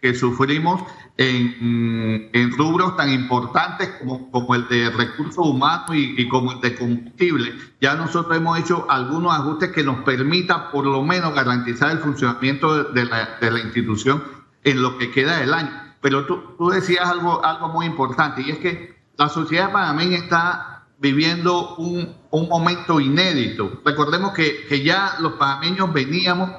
que 0.01 0.15
sufrimos 0.15 0.83
en, 1.17 2.31
en, 2.33 2.57
rubros 2.57 2.97
tan 2.97 3.11
importantes 3.11 3.89
como, 3.99 4.31
como 4.31 4.55
el 4.55 4.69
de 4.69 4.91
recursos 4.91 5.45
humanos 5.45 5.91
y, 5.93 6.29
como 6.29 6.53
el 6.53 6.61
de 6.61 6.77
combustible. 6.77 7.53
Ya 7.81 7.95
nosotros 7.95 8.37
hemos 8.37 8.59
hecho 8.59 8.87
algunos 8.89 9.35
ajustes 9.35 9.71
que 9.73 9.83
nos 9.83 10.05
permitan 10.05 10.71
por 10.71 10.87
lo 10.87 11.03
menos 11.03 11.35
garantizar 11.35 11.91
el 11.91 11.99
funcionamiento 11.99 12.85
de 12.85 13.05
la, 13.05 13.39
de 13.41 13.51
la 13.51 13.59
institución 13.59 14.23
en 14.63 14.81
lo 14.81 14.99
que 14.99 15.11
queda 15.11 15.39
del 15.39 15.53
año. 15.53 15.71
Pero 16.01 16.27
tú, 16.27 16.55
tú 16.57 16.71
decías 16.71 17.05
algo, 17.05 17.45
algo 17.45 17.69
muy 17.69 17.87
importante 17.87 18.43
y 18.43 18.51
es 18.51 18.59
que 18.59 18.97
la 19.17 19.29
sociedad 19.29 19.73
panameña 19.73 20.19
está 20.19 20.85
viviendo 20.99 21.75
un, 21.77 22.15
un 22.31 22.49
momento 22.49 23.01
inédito. 23.01 23.81
Recordemos 23.85 24.33
que, 24.33 24.65
que 24.69 24.85
ya 24.85 25.17
los 25.19 25.33
panameños 25.35 25.93
veníamos 25.93 26.51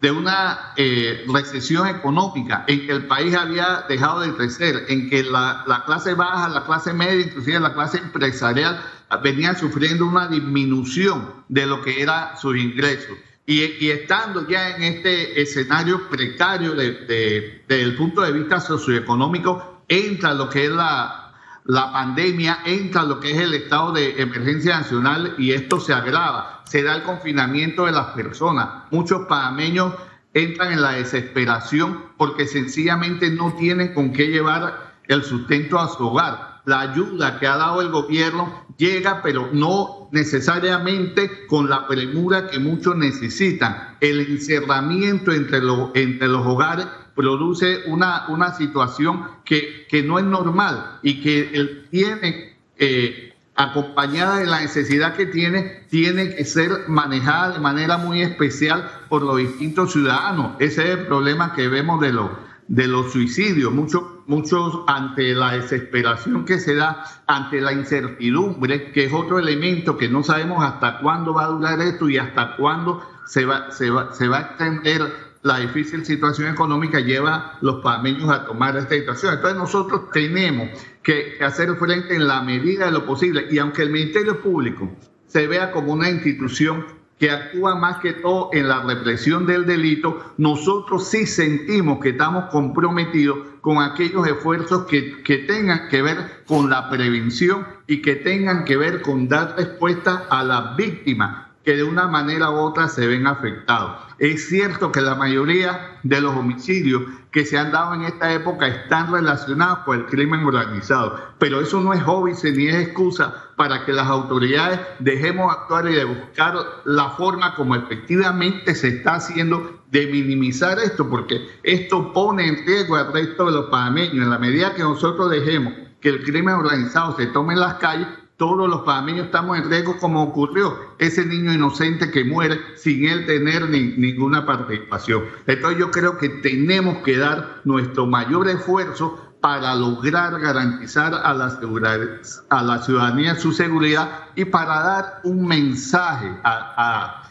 de 0.00 0.10
una 0.10 0.72
eh, 0.76 1.24
recesión 1.32 1.88
económica 1.88 2.64
en 2.66 2.86
que 2.86 2.92
el 2.92 3.06
país 3.06 3.34
había 3.34 3.86
dejado 3.88 4.20
de 4.20 4.34
crecer, 4.34 4.84
en 4.88 5.08
que 5.08 5.22
la, 5.22 5.82
clase 5.86 6.14
baja, 6.14 6.48
la 6.48 6.64
clase 6.64 6.92
media, 6.92 7.26
inclusive 7.26 7.60
la 7.60 7.72
clase 7.72 7.98
empresarial 7.98 8.80
venía 9.22 9.54
sufriendo 9.54 10.04
una 10.06 10.28
disminución 10.28 11.44
de 11.48 11.66
lo 11.66 11.80
que 11.82 12.02
era 12.02 12.36
sus 12.36 12.56
ingresos. 12.56 13.16
Y, 13.46 13.88
estando 13.88 14.46
ya 14.48 14.76
en 14.76 14.82
este 14.82 15.40
escenario 15.40 16.08
precario 16.08 16.74
desde 16.74 17.62
el 17.68 17.94
punto 17.94 18.22
de 18.22 18.32
vista 18.32 18.60
socioeconómico, 18.60 19.82
entra 19.88 20.34
lo 20.34 20.50
que 20.50 20.64
es 20.64 20.72
la, 20.72 21.25
la 21.66 21.92
pandemia 21.92 22.60
entra 22.64 23.02
lo 23.02 23.18
que 23.18 23.32
es 23.32 23.38
el 23.38 23.52
estado 23.54 23.90
de 23.90 24.22
emergencia 24.22 24.78
nacional 24.78 25.34
y 25.36 25.50
esto 25.50 25.80
se 25.80 25.92
agrava. 25.92 26.62
Se 26.64 26.84
da 26.84 26.94
el 26.94 27.02
confinamiento 27.02 27.86
de 27.86 27.92
las 27.92 28.08
personas. 28.08 28.84
Muchos 28.92 29.26
panameños 29.26 29.94
entran 30.32 30.72
en 30.72 30.82
la 30.82 30.92
desesperación 30.92 32.12
porque 32.16 32.46
sencillamente 32.46 33.30
no 33.30 33.54
tienen 33.54 33.94
con 33.94 34.12
qué 34.12 34.28
llevar 34.28 34.94
el 35.08 35.24
sustento 35.24 35.80
a 35.80 35.88
su 35.88 36.06
hogar. 36.06 36.60
La 36.66 36.80
ayuda 36.80 37.40
que 37.40 37.48
ha 37.48 37.56
dado 37.56 37.80
el 37.80 37.90
gobierno 37.90 38.64
llega, 38.76 39.22
pero 39.22 39.48
no 39.52 40.08
necesariamente 40.12 41.46
con 41.46 41.68
la 41.68 41.88
premura 41.88 42.48
que 42.48 42.60
muchos 42.60 42.96
necesitan. 42.96 43.96
El 44.00 44.20
encerramiento 44.20 45.32
entre, 45.32 45.58
entre 45.94 46.28
los 46.28 46.46
hogares 46.46 46.86
produce 47.16 47.80
una, 47.86 48.26
una 48.28 48.54
situación 48.54 49.26
que, 49.44 49.86
que 49.88 50.02
no 50.02 50.18
es 50.18 50.24
normal 50.24 50.98
y 51.02 51.22
que 51.22 51.86
tiene, 51.90 52.56
eh, 52.76 53.34
acompañada 53.56 54.36
de 54.36 54.46
la 54.46 54.60
necesidad 54.60 55.14
que 55.14 55.26
tiene, 55.26 55.86
tiene 55.88 56.34
que 56.34 56.44
ser 56.44 56.70
manejada 56.88 57.54
de 57.54 57.58
manera 57.58 57.96
muy 57.96 58.20
especial 58.20 58.88
por 59.08 59.22
los 59.22 59.38
distintos 59.38 59.92
ciudadanos. 59.92 60.56
Ese 60.58 60.84
es 60.84 60.98
el 60.98 61.06
problema 61.06 61.54
que 61.54 61.68
vemos 61.68 62.00
de 62.02 62.12
los, 62.12 62.30
de 62.68 62.86
los 62.86 63.12
suicidios. 63.12 63.72
Muchos, 63.72 64.02
muchos 64.26 64.80
ante 64.86 65.34
la 65.34 65.52
desesperación 65.52 66.44
que 66.44 66.58
se 66.58 66.74
da, 66.74 67.02
ante 67.26 67.62
la 67.62 67.72
incertidumbre, 67.72 68.92
que 68.92 69.06
es 69.06 69.12
otro 69.14 69.38
elemento 69.38 69.96
que 69.96 70.10
no 70.10 70.22
sabemos 70.22 70.62
hasta 70.62 70.98
cuándo 70.98 71.32
va 71.32 71.44
a 71.44 71.48
durar 71.48 71.80
esto 71.80 72.10
y 72.10 72.18
hasta 72.18 72.56
cuándo 72.56 73.02
se 73.26 73.46
va, 73.46 73.70
se 73.70 73.88
va, 73.88 74.12
se 74.12 74.28
va 74.28 74.36
a 74.36 74.40
extender 74.42 75.26
la 75.46 75.60
difícil 75.60 76.04
situación 76.04 76.52
económica 76.52 76.98
lleva 76.98 77.34
a 77.34 77.58
los 77.60 77.76
panameños 77.76 78.28
a 78.30 78.44
tomar 78.44 78.76
esta 78.76 78.96
situación. 78.96 79.34
Entonces 79.34 79.56
nosotros 79.56 80.10
tenemos 80.12 80.70
que 81.04 81.38
hacer 81.40 81.72
frente 81.76 82.16
en 82.16 82.26
la 82.26 82.42
medida 82.42 82.86
de 82.86 82.90
lo 82.90 83.06
posible 83.06 83.46
y 83.48 83.58
aunque 83.58 83.82
el 83.82 83.90
Ministerio 83.90 84.42
Público 84.42 84.90
se 85.28 85.46
vea 85.46 85.70
como 85.70 85.92
una 85.92 86.10
institución 86.10 86.84
que 87.20 87.30
actúa 87.30 87.76
más 87.76 87.98
que 88.00 88.14
todo 88.14 88.50
en 88.52 88.68
la 88.68 88.82
represión 88.82 89.46
del 89.46 89.66
delito, 89.66 90.34
nosotros 90.36 91.08
sí 91.08 91.26
sentimos 91.26 92.00
que 92.00 92.10
estamos 92.10 92.46
comprometidos 92.50 93.38
con 93.60 93.80
aquellos 93.80 94.26
esfuerzos 94.26 94.86
que, 94.86 95.22
que, 95.22 95.38
tengan 95.38 95.88
que 95.88 96.02
ver 96.02 96.42
con 96.46 96.68
la 96.68 96.90
prevención 96.90 97.64
y 97.86 98.02
que 98.02 98.16
tengan 98.16 98.64
que 98.64 98.76
ver 98.76 99.00
con 99.00 99.28
dar 99.28 99.54
respuesta 99.56 100.26
a 100.28 100.42
las 100.42 100.76
víctimas 100.76 101.46
que 101.66 101.74
de 101.74 101.82
una 101.82 102.06
manera 102.06 102.48
u 102.48 102.58
otra 102.58 102.86
se 102.86 103.08
ven 103.08 103.26
afectados. 103.26 104.00
Es 104.20 104.48
cierto 104.48 104.92
que 104.92 105.00
la 105.00 105.16
mayoría 105.16 105.98
de 106.04 106.20
los 106.20 106.36
homicidios 106.36 107.02
que 107.32 107.44
se 107.44 107.58
han 107.58 107.72
dado 107.72 107.92
en 107.94 108.02
esta 108.02 108.32
época 108.32 108.68
están 108.68 109.10
relacionados 109.12 109.80
con 109.80 109.98
el 109.98 110.06
crimen 110.06 110.44
organizado, 110.44 111.18
pero 111.40 111.60
eso 111.60 111.80
no 111.80 111.92
es 111.92 112.00
hobby 112.04 112.34
ni 112.54 112.68
es 112.68 112.76
excusa 112.76 113.34
para 113.56 113.84
que 113.84 113.92
las 113.92 114.06
autoridades 114.06 114.78
dejemos 115.00 115.52
actuar 115.52 115.88
y 115.88 115.94
de 115.94 116.04
buscar 116.04 116.54
la 116.84 117.10
forma 117.10 117.56
como 117.56 117.74
efectivamente 117.74 118.76
se 118.76 118.86
está 118.86 119.16
haciendo 119.16 119.82
de 119.90 120.06
minimizar 120.06 120.78
esto, 120.78 121.10
porque 121.10 121.48
esto 121.64 122.12
pone 122.12 122.46
en 122.46 122.64
riesgo 122.64 122.94
al 122.94 123.12
resto 123.12 123.46
de 123.46 123.52
los 123.52 123.66
panameños. 123.66 124.22
En 124.22 124.30
la 124.30 124.38
medida 124.38 124.72
que 124.72 124.84
nosotros 124.84 125.30
dejemos 125.32 125.74
que 126.00 126.10
el 126.10 126.22
crimen 126.22 126.54
organizado 126.54 127.16
se 127.16 127.26
tome 127.26 127.54
en 127.54 127.60
las 127.60 127.74
calles, 127.74 128.06
todos 128.36 128.68
los 128.68 128.82
panameños 128.82 129.26
estamos 129.26 129.56
en 129.58 129.70
riesgo 129.70 129.96
como 129.98 130.22
ocurrió 130.22 130.76
ese 130.98 131.24
niño 131.24 131.52
inocente 131.52 132.10
que 132.10 132.24
muere 132.24 132.58
sin 132.76 133.06
él 133.06 133.26
tener 133.26 133.68
ninguna 133.70 134.44
participación. 134.44 135.24
Entonces 135.46 135.78
yo 135.78 135.90
creo 135.90 136.18
que 136.18 136.28
tenemos 136.28 136.98
que 136.98 137.16
dar 137.16 137.62
nuestro 137.64 138.06
mayor 138.06 138.48
esfuerzo 138.48 139.22
para 139.40 139.74
lograr 139.74 140.38
garantizar 140.40 141.14
a 141.14 141.32
la, 141.32 142.82
ciudadanía 142.82 143.36
su 143.36 143.52
seguridad 143.52 144.30
y 144.34 144.44
para 144.44 144.82
dar 144.82 145.20
un 145.24 145.46
mensaje 145.46 146.30
a 146.42 147.22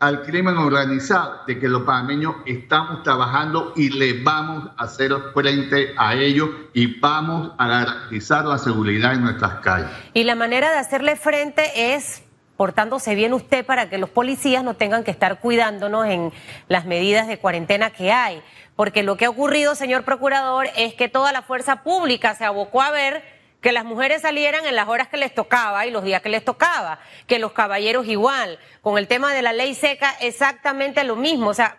al 0.00 0.22
crimen 0.22 0.56
organizado, 0.56 1.42
de 1.46 1.58
que 1.58 1.68
los 1.68 1.82
panameños 1.82 2.36
estamos 2.46 3.02
trabajando 3.02 3.74
y 3.76 3.90
le 3.90 4.22
vamos 4.22 4.70
a 4.78 4.84
hacer 4.84 5.12
frente 5.34 5.94
a 5.98 6.14
ello 6.14 6.48
y 6.72 6.98
vamos 6.98 7.52
a 7.58 7.68
garantizar 7.68 8.46
la 8.46 8.56
seguridad 8.56 9.12
en 9.12 9.24
nuestras 9.24 9.60
calles. 9.60 9.90
Y 10.14 10.24
la 10.24 10.34
manera 10.34 10.70
de 10.70 10.78
hacerle 10.78 11.16
frente 11.16 11.94
es 11.94 12.22
portándose 12.56 13.14
bien 13.14 13.34
usted 13.34 13.64
para 13.64 13.90
que 13.90 13.98
los 13.98 14.08
policías 14.08 14.64
no 14.64 14.74
tengan 14.74 15.04
que 15.04 15.10
estar 15.10 15.38
cuidándonos 15.38 16.06
en 16.06 16.32
las 16.68 16.86
medidas 16.86 17.28
de 17.28 17.38
cuarentena 17.38 17.90
que 17.90 18.10
hay. 18.10 18.42
Porque 18.76 19.02
lo 19.02 19.18
que 19.18 19.26
ha 19.26 19.30
ocurrido, 19.30 19.74
señor 19.74 20.04
procurador, 20.04 20.66
es 20.76 20.94
que 20.94 21.08
toda 21.08 21.30
la 21.32 21.42
fuerza 21.42 21.82
pública 21.82 22.34
se 22.34 22.46
abocó 22.46 22.80
a 22.80 22.90
ver 22.90 23.39
que 23.60 23.72
las 23.72 23.84
mujeres 23.84 24.22
salieran 24.22 24.64
en 24.66 24.74
las 24.74 24.88
horas 24.88 25.08
que 25.08 25.16
les 25.16 25.34
tocaba 25.34 25.86
y 25.86 25.90
los 25.90 26.02
días 26.02 26.22
que 26.22 26.28
les 26.28 26.44
tocaba, 26.44 26.98
que 27.26 27.38
los 27.38 27.52
caballeros 27.52 28.06
igual. 28.06 28.58
Con 28.80 28.96
el 28.96 29.06
tema 29.06 29.34
de 29.34 29.42
la 29.42 29.52
ley 29.52 29.74
seca, 29.74 30.14
exactamente 30.20 31.04
lo 31.04 31.16
mismo. 31.16 31.48
O 31.48 31.54
sea, 31.54 31.78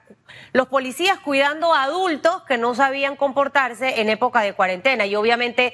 los 0.54 0.68
policías 0.68 1.20
cuidando 1.20 1.74
a 1.74 1.84
adultos 1.84 2.44
que 2.44 2.58
no 2.58 2.76
sabían 2.76 3.16
comportarse 3.16 4.02
en 4.02 4.10
época 4.10 4.42
de 4.42 4.54
cuarentena. 4.54 5.06
Y 5.06 5.16
obviamente 5.16 5.74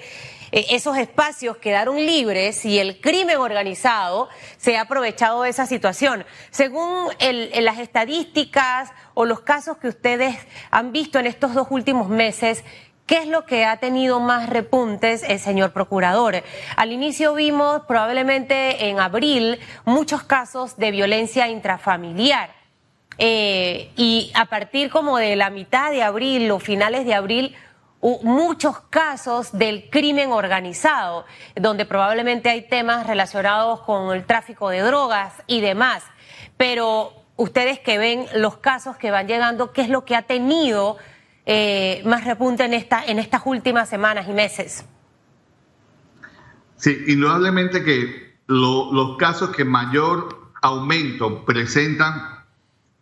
eh, 0.52 0.68
esos 0.70 0.98
espacios 0.98 1.58
quedaron 1.58 1.98
libres 1.98 2.64
y 2.64 2.80
el 2.80 3.02
crimen 3.02 3.38
organizado 3.38 4.30
se 4.58 4.78
ha 4.78 4.82
aprovechado 4.82 5.44
de 5.44 5.50
esa 5.50 5.66
situación. 5.66 6.26
Según 6.52 7.10
las 7.20 7.80
estadísticas 7.80 8.92
o 9.14 9.26
los 9.26 9.42
casos 9.42 9.78
que 9.78 9.90
ustedes 9.90 10.38
han 10.72 10.92
visto 10.92 11.20
en 11.20 11.28
estos 11.28 11.54
dos 11.54 11.68
últimos 11.70 12.08
meses, 12.08 12.64
¿Qué 13.08 13.20
es 13.20 13.28
lo 13.28 13.46
que 13.46 13.64
ha 13.64 13.78
tenido 13.78 14.20
más 14.20 14.50
repuntes, 14.50 15.24
el 15.24 15.40
señor 15.40 15.72
procurador? 15.72 16.44
Al 16.76 16.92
inicio 16.92 17.34
vimos 17.36 17.84
probablemente 17.88 18.90
en 18.90 19.00
abril 19.00 19.60
muchos 19.86 20.24
casos 20.24 20.76
de 20.76 20.92
violencia 20.92 21.48
intrafamiliar. 21.48 22.50
Eh, 23.18 23.94
y 23.96 24.30
a 24.36 24.48
partir 24.48 24.90
como 24.90 25.18
de 25.18 25.38
la 25.38 25.50
mitad 25.50 25.90
de 25.92 26.04
abril 26.04 26.52
o 26.52 26.60
finales 26.60 27.06
de 27.06 27.14
abril, 27.14 27.56
muchos 28.24 28.82
casos 28.90 29.58
del 29.58 29.90
crimen 29.90 30.34
organizado, 30.34 31.26
donde 31.56 31.86
probablemente 31.86 32.50
hay 32.50 32.64
temas 32.64 33.08
relacionados 33.08 33.80
con 33.84 34.14
el 34.14 34.26
tráfico 34.26 34.68
de 34.68 34.82
drogas 34.82 35.32
y 35.48 35.62
demás. 35.62 36.04
Pero 36.58 37.14
ustedes 37.38 37.80
que 37.80 37.98
ven 37.98 38.26
los 38.34 38.58
casos 38.58 38.98
que 38.98 39.12
van 39.12 39.30
llegando, 39.30 39.72
¿qué 39.72 39.84
es 39.84 39.90
lo 39.90 40.04
que 40.04 40.18
ha 40.18 40.24
tenido 40.24 40.98
eh, 41.50 42.02
más 42.06 42.26
repunte 42.26 42.66
en, 42.66 42.74
esta, 42.74 43.06
en 43.06 43.20
estas 43.20 43.42
últimas 43.46 43.88
semanas 43.88 44.28
y 44.28 44.34
meses? 44.34 44.84
Sí, 46.76 47.06
indudablemente 47.08 47.86
que 47.86 48.36
los 48.48 49.18
casos 49.18 49.52
que 49.52 49.64
mayor 49.64 50.52
aumento 50.62 51.46
presentan 51.46 52.44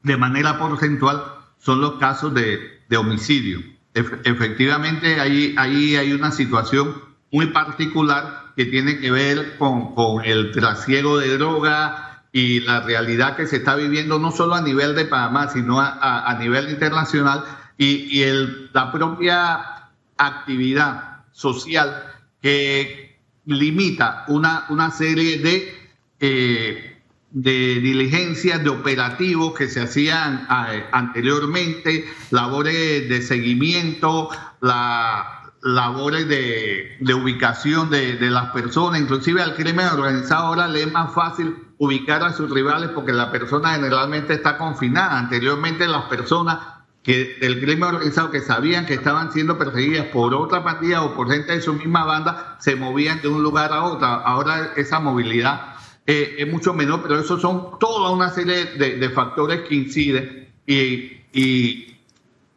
de 0.04 0.16
manera 0.16 0.60
porcentual 0.60 1.24
son 1.58 1.82
los 1.82 1.94
casos 1.94 2.36
de, 2.36 2.84
homicidio. 2.96 3.62
efectivamente, 3.96 5.20
ahí, 5.20 5.56
ahí 5.58 5.96
hay 5.96 6.14
una 6.14 6.32
situación 6.32 7.02
muy 7.32 7.48
particular 7.48 8.54
que 8.56 8.66
tiene 8.66 9.00
que 9.00 9.10
ver 9.10 9.58
con, 9.58 9.96
con 9.96 10.24
el 10.24 10.52
trasiego 10.52 11.18
de 11.18 11.36
droga 11.36 12.24
y 12.32 12.60
la 12.60 12.82
realidad 12.82 13.36
que 13.36 13.48
se 13.48 13.58
está 13.58 13.76
viviendo 13.76 14.20
no 14.20 14.30
solo 14.30 14.54
a 14.54 14.62
nivel 14.62 14.94
de 14.94 15.06
Panamá, 15.06 15.50
sino 15.50 15.82
a, 15.82 16.30
a, 16.30 16.38
nivel 16.38 16.70
internacional 16.70 17.44
y, 17.78 18.22
el, 18.22 18.70
la 18.74 18.92
propia 18.92 19.90
actividad 20.18 21.24
social 21.32 22.04
que 22.42 23.20
limita 23.46 24.26
una, 24.28 24.92
serie 24.92 25.38
de... 25.40 25.86
Eh, 26.20 26.92
de 27.32 27.82
diligencias, 27.82 28.64
de 28.64 28.70
operativos 28.70 29.54
que 29.56 29.68
se 29.68 29.82
hacían 29.82 30.48
anteriormente, 30.94 32.06
labores 32.32 33.10
de 33.10 33.22
seguimiento, 33.22 34.30
la, 34.62 35.36
labores 35.66 36.28
de, 36.28 37.14
ubicación 37.16 37.90
de, 37.90 38.18
las 38.30 38.52
personas, 38.52 39.02
inclusive 39.02 39.42
al 39.42 39.56
crimen 39.56 39.88
organizado 39.88 40.46
ahora 40.46 40.68
le 40.68 40.84
es 40.84 40.92
más 40.92 41.12
fácil 41.14 41.56
ubicar 41.80 42.24
a 42.24 42.34
sus 42.34 42.52
rivales 42.52 42.92
porque 42.92 43.12
la 43.12 43.32
persona 43.32 43.74
generalmente 43.74 44.34
está 44.34 44.60
confinada. 44.60 45.18
Anteriormente 45.18 45.88
las 45.88 46.04
personas 46.04 46.60
que 47.06 47.38
del 47.40 47.60
crimen 47.60 47.84
organizado 47.84 48.32
que 48.32 48.42
sabían 48.42 48.88
que 48.88 48.96
estaban 48.96 49.32
siendo 49.32 49.60
perseguidas 49.60 50.08
por 50.08 50.34
otra 50.34 50.64
partida 50.64 51.04
o 51.04 51.14
por 51.14 51.30
gente 51.30 51.52
de 51.52 51.62
su 51.62 51.76
misma 51.76 52.04
banda 52.04 52.58
se 52.60 52.76
movían 52.76 53.22
de 53.22 53.28
un 53.28 53.44
lugar 53.44 53.72
a 53.72 53.84
otro. 53.84 54.08
Ahora 54.08 54.74
esa 54.76 55.00
movilidad 55.00 55.76
eh, 56.08 56.38
es 56.40 56.52
mucho 56.52 56.74
menor, 56.74 57.04
pero 57.04 57.20
eso 57.20 57.40
son 57.40 57.78
toda 57.80 58.10
una 58.10 58.32
serie 58.32 58.66
de, 58.66 59.10
factores 59.12 59.62
que 59.68 59.76
inciden 59.76 60.50
y, 60.66 61.94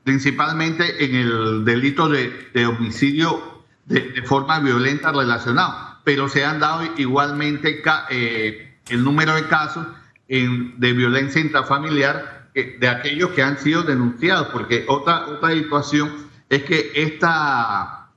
principalmente 0.02 1.04
en 1.04 1.14
el 1.14 1.64
delito 1.66 2.08
de, 2.08 2.66
homicidio 2.66 3.64
de, 3.84 4.22
forma 4.24 4.60
violenta 4.60 5.12
relacionado. 5.12 5.98
Pero 6.04 6.26
se 6.30 6.46
han 6.46 6.58
dado 6.58 6.84
igualmente 6.96 7.82
eh, 8.08 8.78
el 8.88 9.04
número 9.04 9.34
de 9.34 9.46
casos 9.46 9.86
de 10.26 10.92
violencia 10.94 11.38
intrafamiliar 11.38 12.37
de 12.78 12.88
aquellos 12.88 13.30
que 13.30 13.42
han 13.42 13.58
sido 13.58 13.82
denunciados, 13.82 14.48
porque 14.48 14.84
otra, 14.88 15.26
otra 15.28 15.50
situación 15.50 16.28
es 16.48 16.62
que 16.64 16.92
esta 16.94 18.08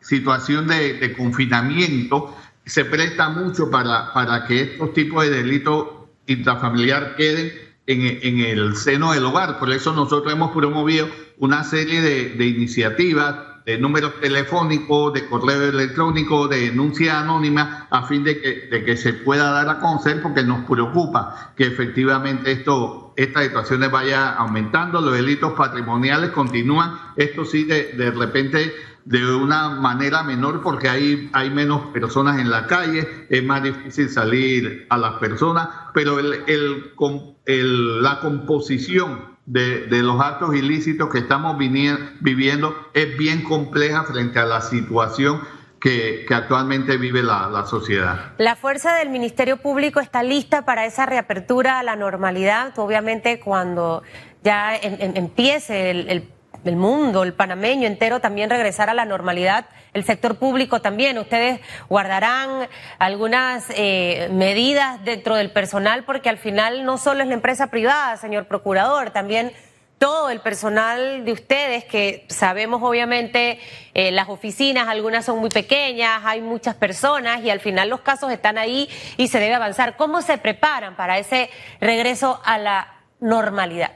situación 0.00 0.68
de 0.68 1.14
confinamiento 1.16 2.34
se 2.68 2.84
presta 2.84 3.30
mucho 3.30 3.70
para, 3.70 4.12
para 4.12 4.46
que 4.46 4.60
estos 4.60 4.92
tipos 4.92 5.24
de 5.24 5.30
delitos 5.30 5.88
intrafamiliar 6.26 7.16
queden 7.16 7.52
en, 7.86 8.40
el 8.40 8.76
seno 8.76 9.12
del 9.12 9.24
hogar. 9.24 9.58
Por 9.58 9.72
eso 9.72 9.92
nosotros 9.94 10.32
hemos 10.32 10.52
promovido 10.52 11.08
una 11.38 11.64
serie 11.64 12.02
de, 12.02 12.46
iniciativas, 12.46 13.36
de 13.68 13.76
números 13.76 14.18
telefónicos, 14.18 15.12
de 15.12 15.26
correo 15.26 15.64
electrónico, 15.64 16.48
de 16.48 16.70
denuncia 16.70 17.20
anónima, 17.20 17.86
a 17.90 18.06
fin 18.06 18.24
de 18.24 18.40
que, 18.40 18.96
se 18.96 19.12
pueda 19.12 19.50
dar 19.50 19.68
a 19.68 19.78
conocer, 19.78 20.22
porque 20.22 20.42
nos 20.42 20.64
preocupa 20.64 21.52
que 21.54 21.66
efectivamente 21.66 22.50
esto, 22.50 23.12
estas 23.14 23.44
situaciones 23.44 23.90
vayan 23.90 24.36
aumentando, 24.38 25.02
los 25.02 25.12
delitos 25.12 25.52
patrimoniales 25.52 26.30
continúan, 26.30 26.98
esto 27.16 27.44
sí 27.44 27.64
de, 27.64 27.92
de 27.92 28.10
repente 28.10 28.72
de 29.04 29.34
una 29.34 29.68
manera 29.68 30.22
menor 30.22 30.62
porque 30.62 30.88
hay, 30.88 31.28
hay 31.34 31.50
menos 31.50 31.88
personas 31.88 32.38
en 32.38 32.48
la 32.48 32.66
calle, 32.66 33.26
es 33.28 33.44
más 33.44 33.62
difícil 33.62 34.08
salir 34.08 34.86
a 34.88 34.96
las 34.96 35.18
personas, 35.18 35.68
pero 35.92 36.18
el, 36.18 36.42
el, 36.46 38.02
la 38.02 38.20
composición 38.20 39.36
de, 39.48 40.02
los 40.02 40.20
actos 40.20 40.54
ilícitos 40.54 41.08
que 41.08 41.18
estamos 41.18 41.56
viviendo 41.56 42.76
es 42.92 43.16
bien 43.16 43.42
compleja 43.42 44.04
frente 44.04 44.38
a 44.38 44.44
la 44.44 44.60
situación 44.60 45.40
que, 45.80 46.26
actualmente 46.28 46.98
vive 46.98 47.22
la, 47.22 47.64
sociedad. 47.66 48.32
La 48.38 48.56
fuerza 48.56 48.94
del 48.94 49.08
Ministerio 49.08 49.56
Público 49.56 50.00
está 50.00 50.22
lista 50.22 50.64
para 50.64 50.84
esa 50.84 51.06
reapertura 51.06 51.78
a 51.78 51.82
la 51.82 51.96
normalidad, 51.96 52.78
obviamente 52.78 53.40
cuando 53.40 54.02
ya 54.42 54.76
em, 54.76 54.96
em, 55.00 55.16
empiece 55.16 55.90
el 55.90 56.28
del 56.64 56.76
mundo, 56.76 57.22
el 57.22 57.34
panameño 57.34 57.86
entero 57.86 58.20
también 58.20 58.50
regresar 58.50 58.90
a 58.90 58.94
la 58.94 59.04
normalidad, 59.04 59.66
el 59.94 60.04
sector 60.04 60.36
público 60.36 60.80
también. 60.80 61.18
Ustedes 61.18 61.60
guardarán 61.88 62.68
algunas 62.98 63.66
eh, 63.70 64.28
medidas 64.32 65.04
dentro 65.04 65.36
del 65.36 65.50
personal 65.50 66.04
porque 66.04 66.28
al 66.28 66.38
final 66.38 66.84
no 66.84 66.98
solo 66.98 67.22
es 67.22 67.28
la 67.28 67.34
empresa 67.34 67.68
privada, 67.68 68.16
señor 68.16 68.46
procurador, 68.46 69.10
también 69.10 69.52
todo 69.98 70.30
el 70.30 70.40
personal 70.40 71.24
de 71.24 71.32
ustedes, 71.32 71.84
que 71.84 72.24
sabemos 72.28 72.80
obviamente 72.82 73.58
eh, 73.94 74.12
las 74.12 74.28
oficinas, 74.28 74.86
algunas 74.88 75.24
son 75.24 75.40
muy 75.40 75.50
pequeñas, 75.50 76.22
hay 76.24 76.40
muchas 76.40 76.76
personas 76.76 77.42
y 77.42 77.50
al 77.50 77.60
final 77.60 77.88
los 77.88 78.00
casos 78.00 78.30
están 78.30 78.58
ahí 78.58 78.88
y 79.16 79.28
se 79.28 79.40
debe 79.40 79.54
avanzar. 79.54 79.96
¿Cómo 79.96 80.22
se 80.22 80.38
preparan 80.38 80.94
para 80.94 81.18
ese 81.18 81.50
regreso 81.80 82.40
a 82.44 82.58
la 82.58 82.94
normalidad? 83.20 83.90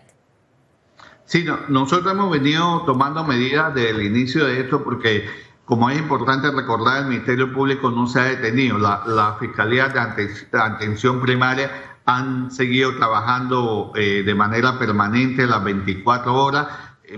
Sí, 1.24 1.46
nosotros 1.68 2.12
hemos 2.12 2.30
venido 2.30 2.82
tomando 2.84 3.24
medidas 3.24 3.74
desde 3.74 3.90
el 3.90 4.02
inicio 4.02 4.44
de 4.44 4.60
esto 4.60 4.82
porque, 4.82 5.26
como 5.64 5.88
es 5.88 5.98
importante 5.98 6.50
recordar, 6.50 7.02
el 7.02 7.08
Ministerio 7.08 7.52
Público 7.52 7.90
no 7.90 8.06
se 8.06 8.20
ha 8.20 8.24
detenido. 8.24 8.78
La, 8.78 9.36
Fiscalía 9.38 9.88
de 9.88 10.58
Atención 10.58 11.20
Primaria 11.20 11.70
han 12.04 12.50
seguido 12.50 12.96
trabajando 12.96 13.92
eh, 13.94 14.22
de 14.24 14.34
manera 14.34 14.78
permanente 14.78 15.46
las 15.46 15.62
24 15.62 16.34
horas. 16.34 16.66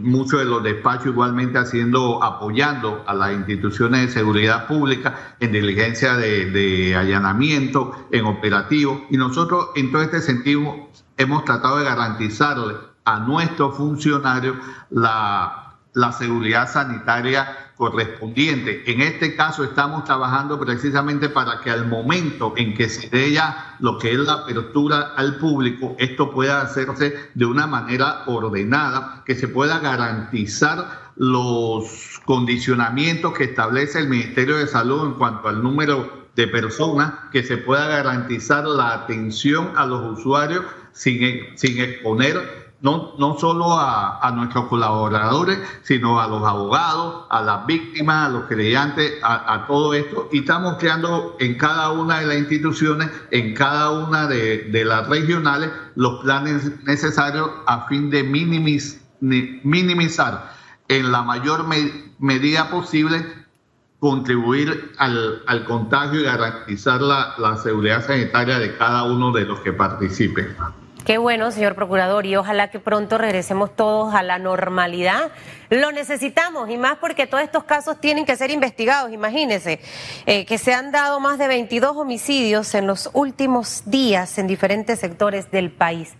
Muchos 0.01 0.41
de 0.41 0.47
los 0.47 0.63
despachos 0.63 1.07
igualmente 1.07 1.59
haciendo, 1.59 2.23
apoyando 2.23 3.05
a 3.07 3.15
las 3.15 3.33
instituciones 3.33 4.01
de 4.01 4.09
seguridad 4.09 4.67
pública 4.67 5.37
en 5.41 5.53
diligencia 5.53 6.17
de 6.17 6.95
allanamiento, 6.97 8.09
en 8.11 8.27
operativo. 8.27 9.07
Y 9.11 9.17
nosotros, 9.17 9.69
en 9.77 9.93
todo 9.93 10.03
este 10.03 10.21
sentido, 10.21 10.91
hemos 11.17 11.45
tratado 11.45 11.79
de 11.79 11.85
garantizarle 11.85 12.94
a 13.05 13.21
nuestros 13.21 13.77
funcionarios 13.77 14.57
la, 14.91 15.77
la 15.95 16.13
seguridad 16.13 16.71
sanitaria 16.71 17.65
correspondiente. 17.77 18.83
En 18.91 19.01
este 19.01 19.35
caso 19.35 19.65
estamos 19.65 20.05
trabajando 20.05 20.59
precisamente 20.61 21.29
para 21.29 21.61
que 21.61 21.71
al 21.71 21.87
momento 21.87 22.55
en 22.57 22.75
que 22.75 22.89
se 22.89 23.09
dé 23.09 23.33
ya 23.33 23.77
lo 23.81 23.99
que 23.99 24.13
es 24.13 24.19
la 24.19 24.35
apertura 24.35 25.13
al 25.17 25.37
público, 25.37 25.97
esto 25.99 26.31
pueda 26.31 26.61
hacerse 26.61 27.31
de 27.35 27.45
una 27.47 27.67
manera 27.67 28.23
ordenada, 28.27 29.23
que 29.25 29.35
se 29.35 29.49
pueda 29.49 29.79
garantizar 29.81 31.05
los 31.17 32.21
condicionamientos 32.25 33.35
que 33.35 33.45
establece 33.45 33.99
el 34.01 34.09
Ministerio 34.09 34.57
de 34.57 34.67
Salud 34.67 35.07
en 35.07 35.15
cuanto 35.15 35.49
al 35.49 35.63
número 35.63 36.25
de 36.35 36.49
personas, 36.49 37.13
que 37.31 37.45
se 37.45 37.57
pueda 37.57 37.87
garantizar 37.87 38.65
la 38.65 38.95
atención 38.95 39.73
a 39.77 39.87
los 39.87 40.19
usuarios 40.19 40.65
sin, 40.93 41.57
sin 41.57 41.81
exponer 41.81 42.64
no, 42.85 43.15
no 43.17 43.37
solo 43.39 43.79
a, 43.79 44.31
nuestros 44.37 44.67
colaboradores, 44.67 45.59
sino 45.85 46.21
a 46.21 46.29
los 46.29 46.47
abogados, 46.47 47.25
a 47.31 47.41
las 47.41 47.65
víctimas, 47.65 48.27
a 48.27 48.29
los 48.29 48.45
creyentes, 48.45 49.15
a, 49.23 49.65
todo 49.67 49.95
esto. 49.95 50.29
Y 50.31 50.41
estamos 50.41 50.77
creando 50.79 51.35
en 51.41 51.57
cada 51.57 51.93
una 51.93 52.21
de 52.21 52.27
las 52.27 52.37
instituciones, 52.37 53.09
en 53.31 53.55
cada 53.55 53.91
una 53.91 54.27
de, 54.27 54.85
las 54.85 55.09
regionales, 55.09 55.71
los 55.95 56.23
planes 56.23 56.85
necesarios 56.85 57.51
a 57.67 57.87
fin 57.87 58.11
de 58.11 58.23
minimizar 59.23 60.53
en 60.89 61.11
la 61.11 61.23
mayor 61.23 61.65
medida 62.19 62.69
posible 62.69 63.25
contribuir 63.99 64.93
al, 64.99 65.65
contagio 65.67 66.21
y 66.21 66.25
garantizar 66.25 67.01
la 67.01 67.57
seguridad 67.63 68.07
sanitaria 68.07 68.59
de 68.59 68.77
cada 68.77 69.05
uno 69.05 69.33
de 69.33 69.47
los 69.47 69.61
que 69.61 69.73
participen. 69.73 70.55
Qué 71.05 71.19
bueno, 71.19 71.51
señor 71.51 71.75
procurador, 71.75 72.25
y 72.25 72.35
ojalá 72.35 72.71
que 72.71 72.79
pronto 72.79 73.19
regresemos 73.19 73.77
todos 73.77 74.15
a 74.15 74.23
la 74.23 74.39
normalidad. 74.39 75.33
Lo 75.69 75.93
necesitamos, 75.93 76.71
y 76.71 76.79
más 76.79 76.97
porque 76.97 77.27
todos 77.27 77.45
estos 77.45 77.65
casos 77.65 78.01
tienen 78.01 78.25
que 78.25 78.35
ser 78.37 78.51
investigados. 78.51 79.13
Imagínense 79.13 79.81
eh, 80.25 80.47
que 80.47 80.57
se 80.57 80.73
han 80.73 80.93
dado 80.93 81.21
más 81.21 81.37
de 81.37 81.47
22 81.47 81.95
homicidios 81.95 82.75
en 82.75 82.87
los 82.87 83.11
últimos 83.13 83.83
días 83.85 84.39
en 84.39 84.47
diferentes 84.47 84.99
sectores 84.99 85.51
del 85.51 85.71
país. 85.71 86.15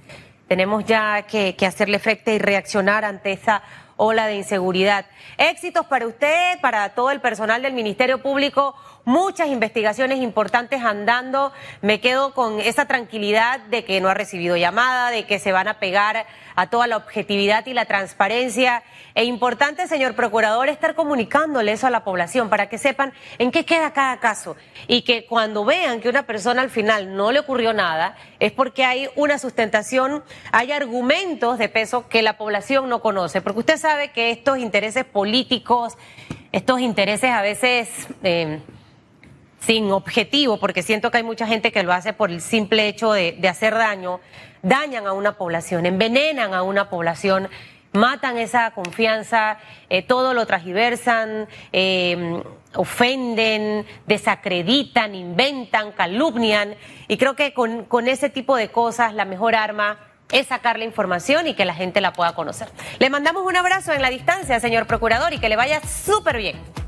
Tenemos 0.49 0.85
ya 0.85 1.23
que, 1.23 1.57
que 1.57 1.65
hacerle 1.65 1.99
frente 1.99 2.35
y 2.35 2.39
reaccionar 2.39 3.07
ante 3.07 3.33
esa 3.33 3.63
ola 3.97 4.27
de 4.27 4.37
inseguridad. 4.37 5.07
Éxitos 5.39 5.87
para 5.87 6.07
usted, 6.07 6.61
para 6.61 6.91
todo 6.91 7.11
el 7.11 7.23
personal 7.23 7.63
del 7.63 7.73
Ministerio 7.73 8.21
Público 8.21 8.75
muchas 9.05 9.49
investigaciones 9.49 10.19
importantes 10.19 10.83
andando. 10.83 11.53
Me 11.83 12.01
quedo 12.01 12.35
con 12.35 12.61
esa 12.61 12.87
tranquilidad 12.87 13.61
de 13.61 13.85
que 13.85 14.01
no 14.01 14.09
ha 14.09 14.15
recibido 14.15 14.57
llamada, 14.57 15.11
de 15.11 15.27
que 15.27 15.39
se 15.39 15.53
van 15.53 15.69
a 15.69 15.79
pegar 15.79 16.27
a 16.57 16.71
toda 16.71 16.87
la 16.87 16.97
objetividad 16.97 17.67
y 17.67 17.75
la 17.75 17.85
transparencia. 17.85 18.83
E 19.15 19.25
importante, 19.25 19.87
señor 19.87 20.15
procurador, 20.15 20.69
estar 20.69 20.95
comunicándole 20.95 21.73
eso 21.73 21.87
a 21.87 21.91
la 21.91 22.05
población 22.05 22.49
para 22.49 22.69
que 22.69 22.79
sepan 22.79 23.13
en 23.39 23.51
qué 23.51 23.65
queda 23.65 23.93
cada 23.93 24.19
caso 24.19 24.57
y 24.89 25.03
que 25.03 25.27
cuando 25.27 25.65
vean 25.65 26.01
que 26.01 26.09
una 26.09 26.25
persona 26.25 26.63
al 26.63 26.71
final 26.71 27.15
no 27.17 27.31
le 27.31 27.41
ocurrió 27.41 27.73
nada, 27.73 28.17
es 28.41 28.53
porque 28.53 28.85
hay 28.85 29.09
una 29.17 29.39
sustentación, 29.39 30.25
hay 30.51 30.73
argumentos 30.73 31.59
de 31.59 31.69
peso 31.69 32.09
que 32.09 32.23
la 32.23 32.37
población 32.37 32.89
no 32.89 33.01
conoce. 33.01 33.41
Porque 33.41 33.61
usted 33.61 33.77
sabe 33.77 34.11
que 34.11 34.31
estos 34.31 34.59
intereses 34.59 35.05
políticos, 35.05 35.97
estos 36.53 36.81
intereses 36.81 37.31
a 37.31 37.43
veces... 37.43 37.89
Eh, 38.23 38.61
sin 39.67 39.91
objetivo, 39.93 40.59
porque 40.59 40.83
siento 40.83 41.11
que 41.11 41.19
hay 41.19 41.23
mucha 41.23 41.47
gente 41.47 41.73
que 41.73 41.83
lo 41.83 41.93
hace 41.93 42.13
por 42.13 42.31
el 42.31 42.41
simple 42.41 42.89
hecho 42.89 43.13
de, 43.13 43.39
hacer 43.49 43.75
daño, 43.75 44.21
dañan 44.63 45.07
a 45.07 45.13
una 45.13 45.37
población, 45.37 45.87
envenenan 45.87 46.55
a 46.55 46.63
una 46.63 46.91
población, 46.91 47.49
matan 47.93 48.39
esa 48.39 48.73
confianza, 48.73 49.59
eh, 49.89 50.03
todo 50.03 50.35
lo 50.35 50.47
transgiversan, 50.47 51.49
eh, 51.73 52.43
ofenden, 52.75 53.87
desacreditan, 54.07 55.15
inventan, 55.15 55.93
calumnian. 55.93 56.75
Y 57.09 57.17
creo 57.17 57.37
que 57.37 57.55
con, 57.55 57.85
con 57.85 58.09
ese 58.09 58.31
tipo 58.31 58.57
de 58.57 58.69
cosas 58.69 59.15
la 59.15 59.25
mejor 59.25 59.55
arma 59.55 59.99
es 60.33 60.49
sacar 60.49 60.79
la 60.79 60.85
información 60.85 61.47
y 61.47 61.55
que 61.55 61.65
la 61.65 61.75
gente 61.75 62.01
la 62.01 62.13
pueda 62.13 62.35
conocer. 62.35 62.69
Le 62.99 63.09
mandamos 63.11 63.47
un 63.47 63.57
abrazo 63.57 63.93
en 63.93 64.03
la 64.03 64.11
distancia, 64.11 64.59
señor 64.59 64.87
procurador, 64.87 65.33
y 65.33 65.39
que 65.39 65.49
le 65.49 65.57
vaya 65.57 65.81
súper 65.81 66.39
bien. 66.39 66.85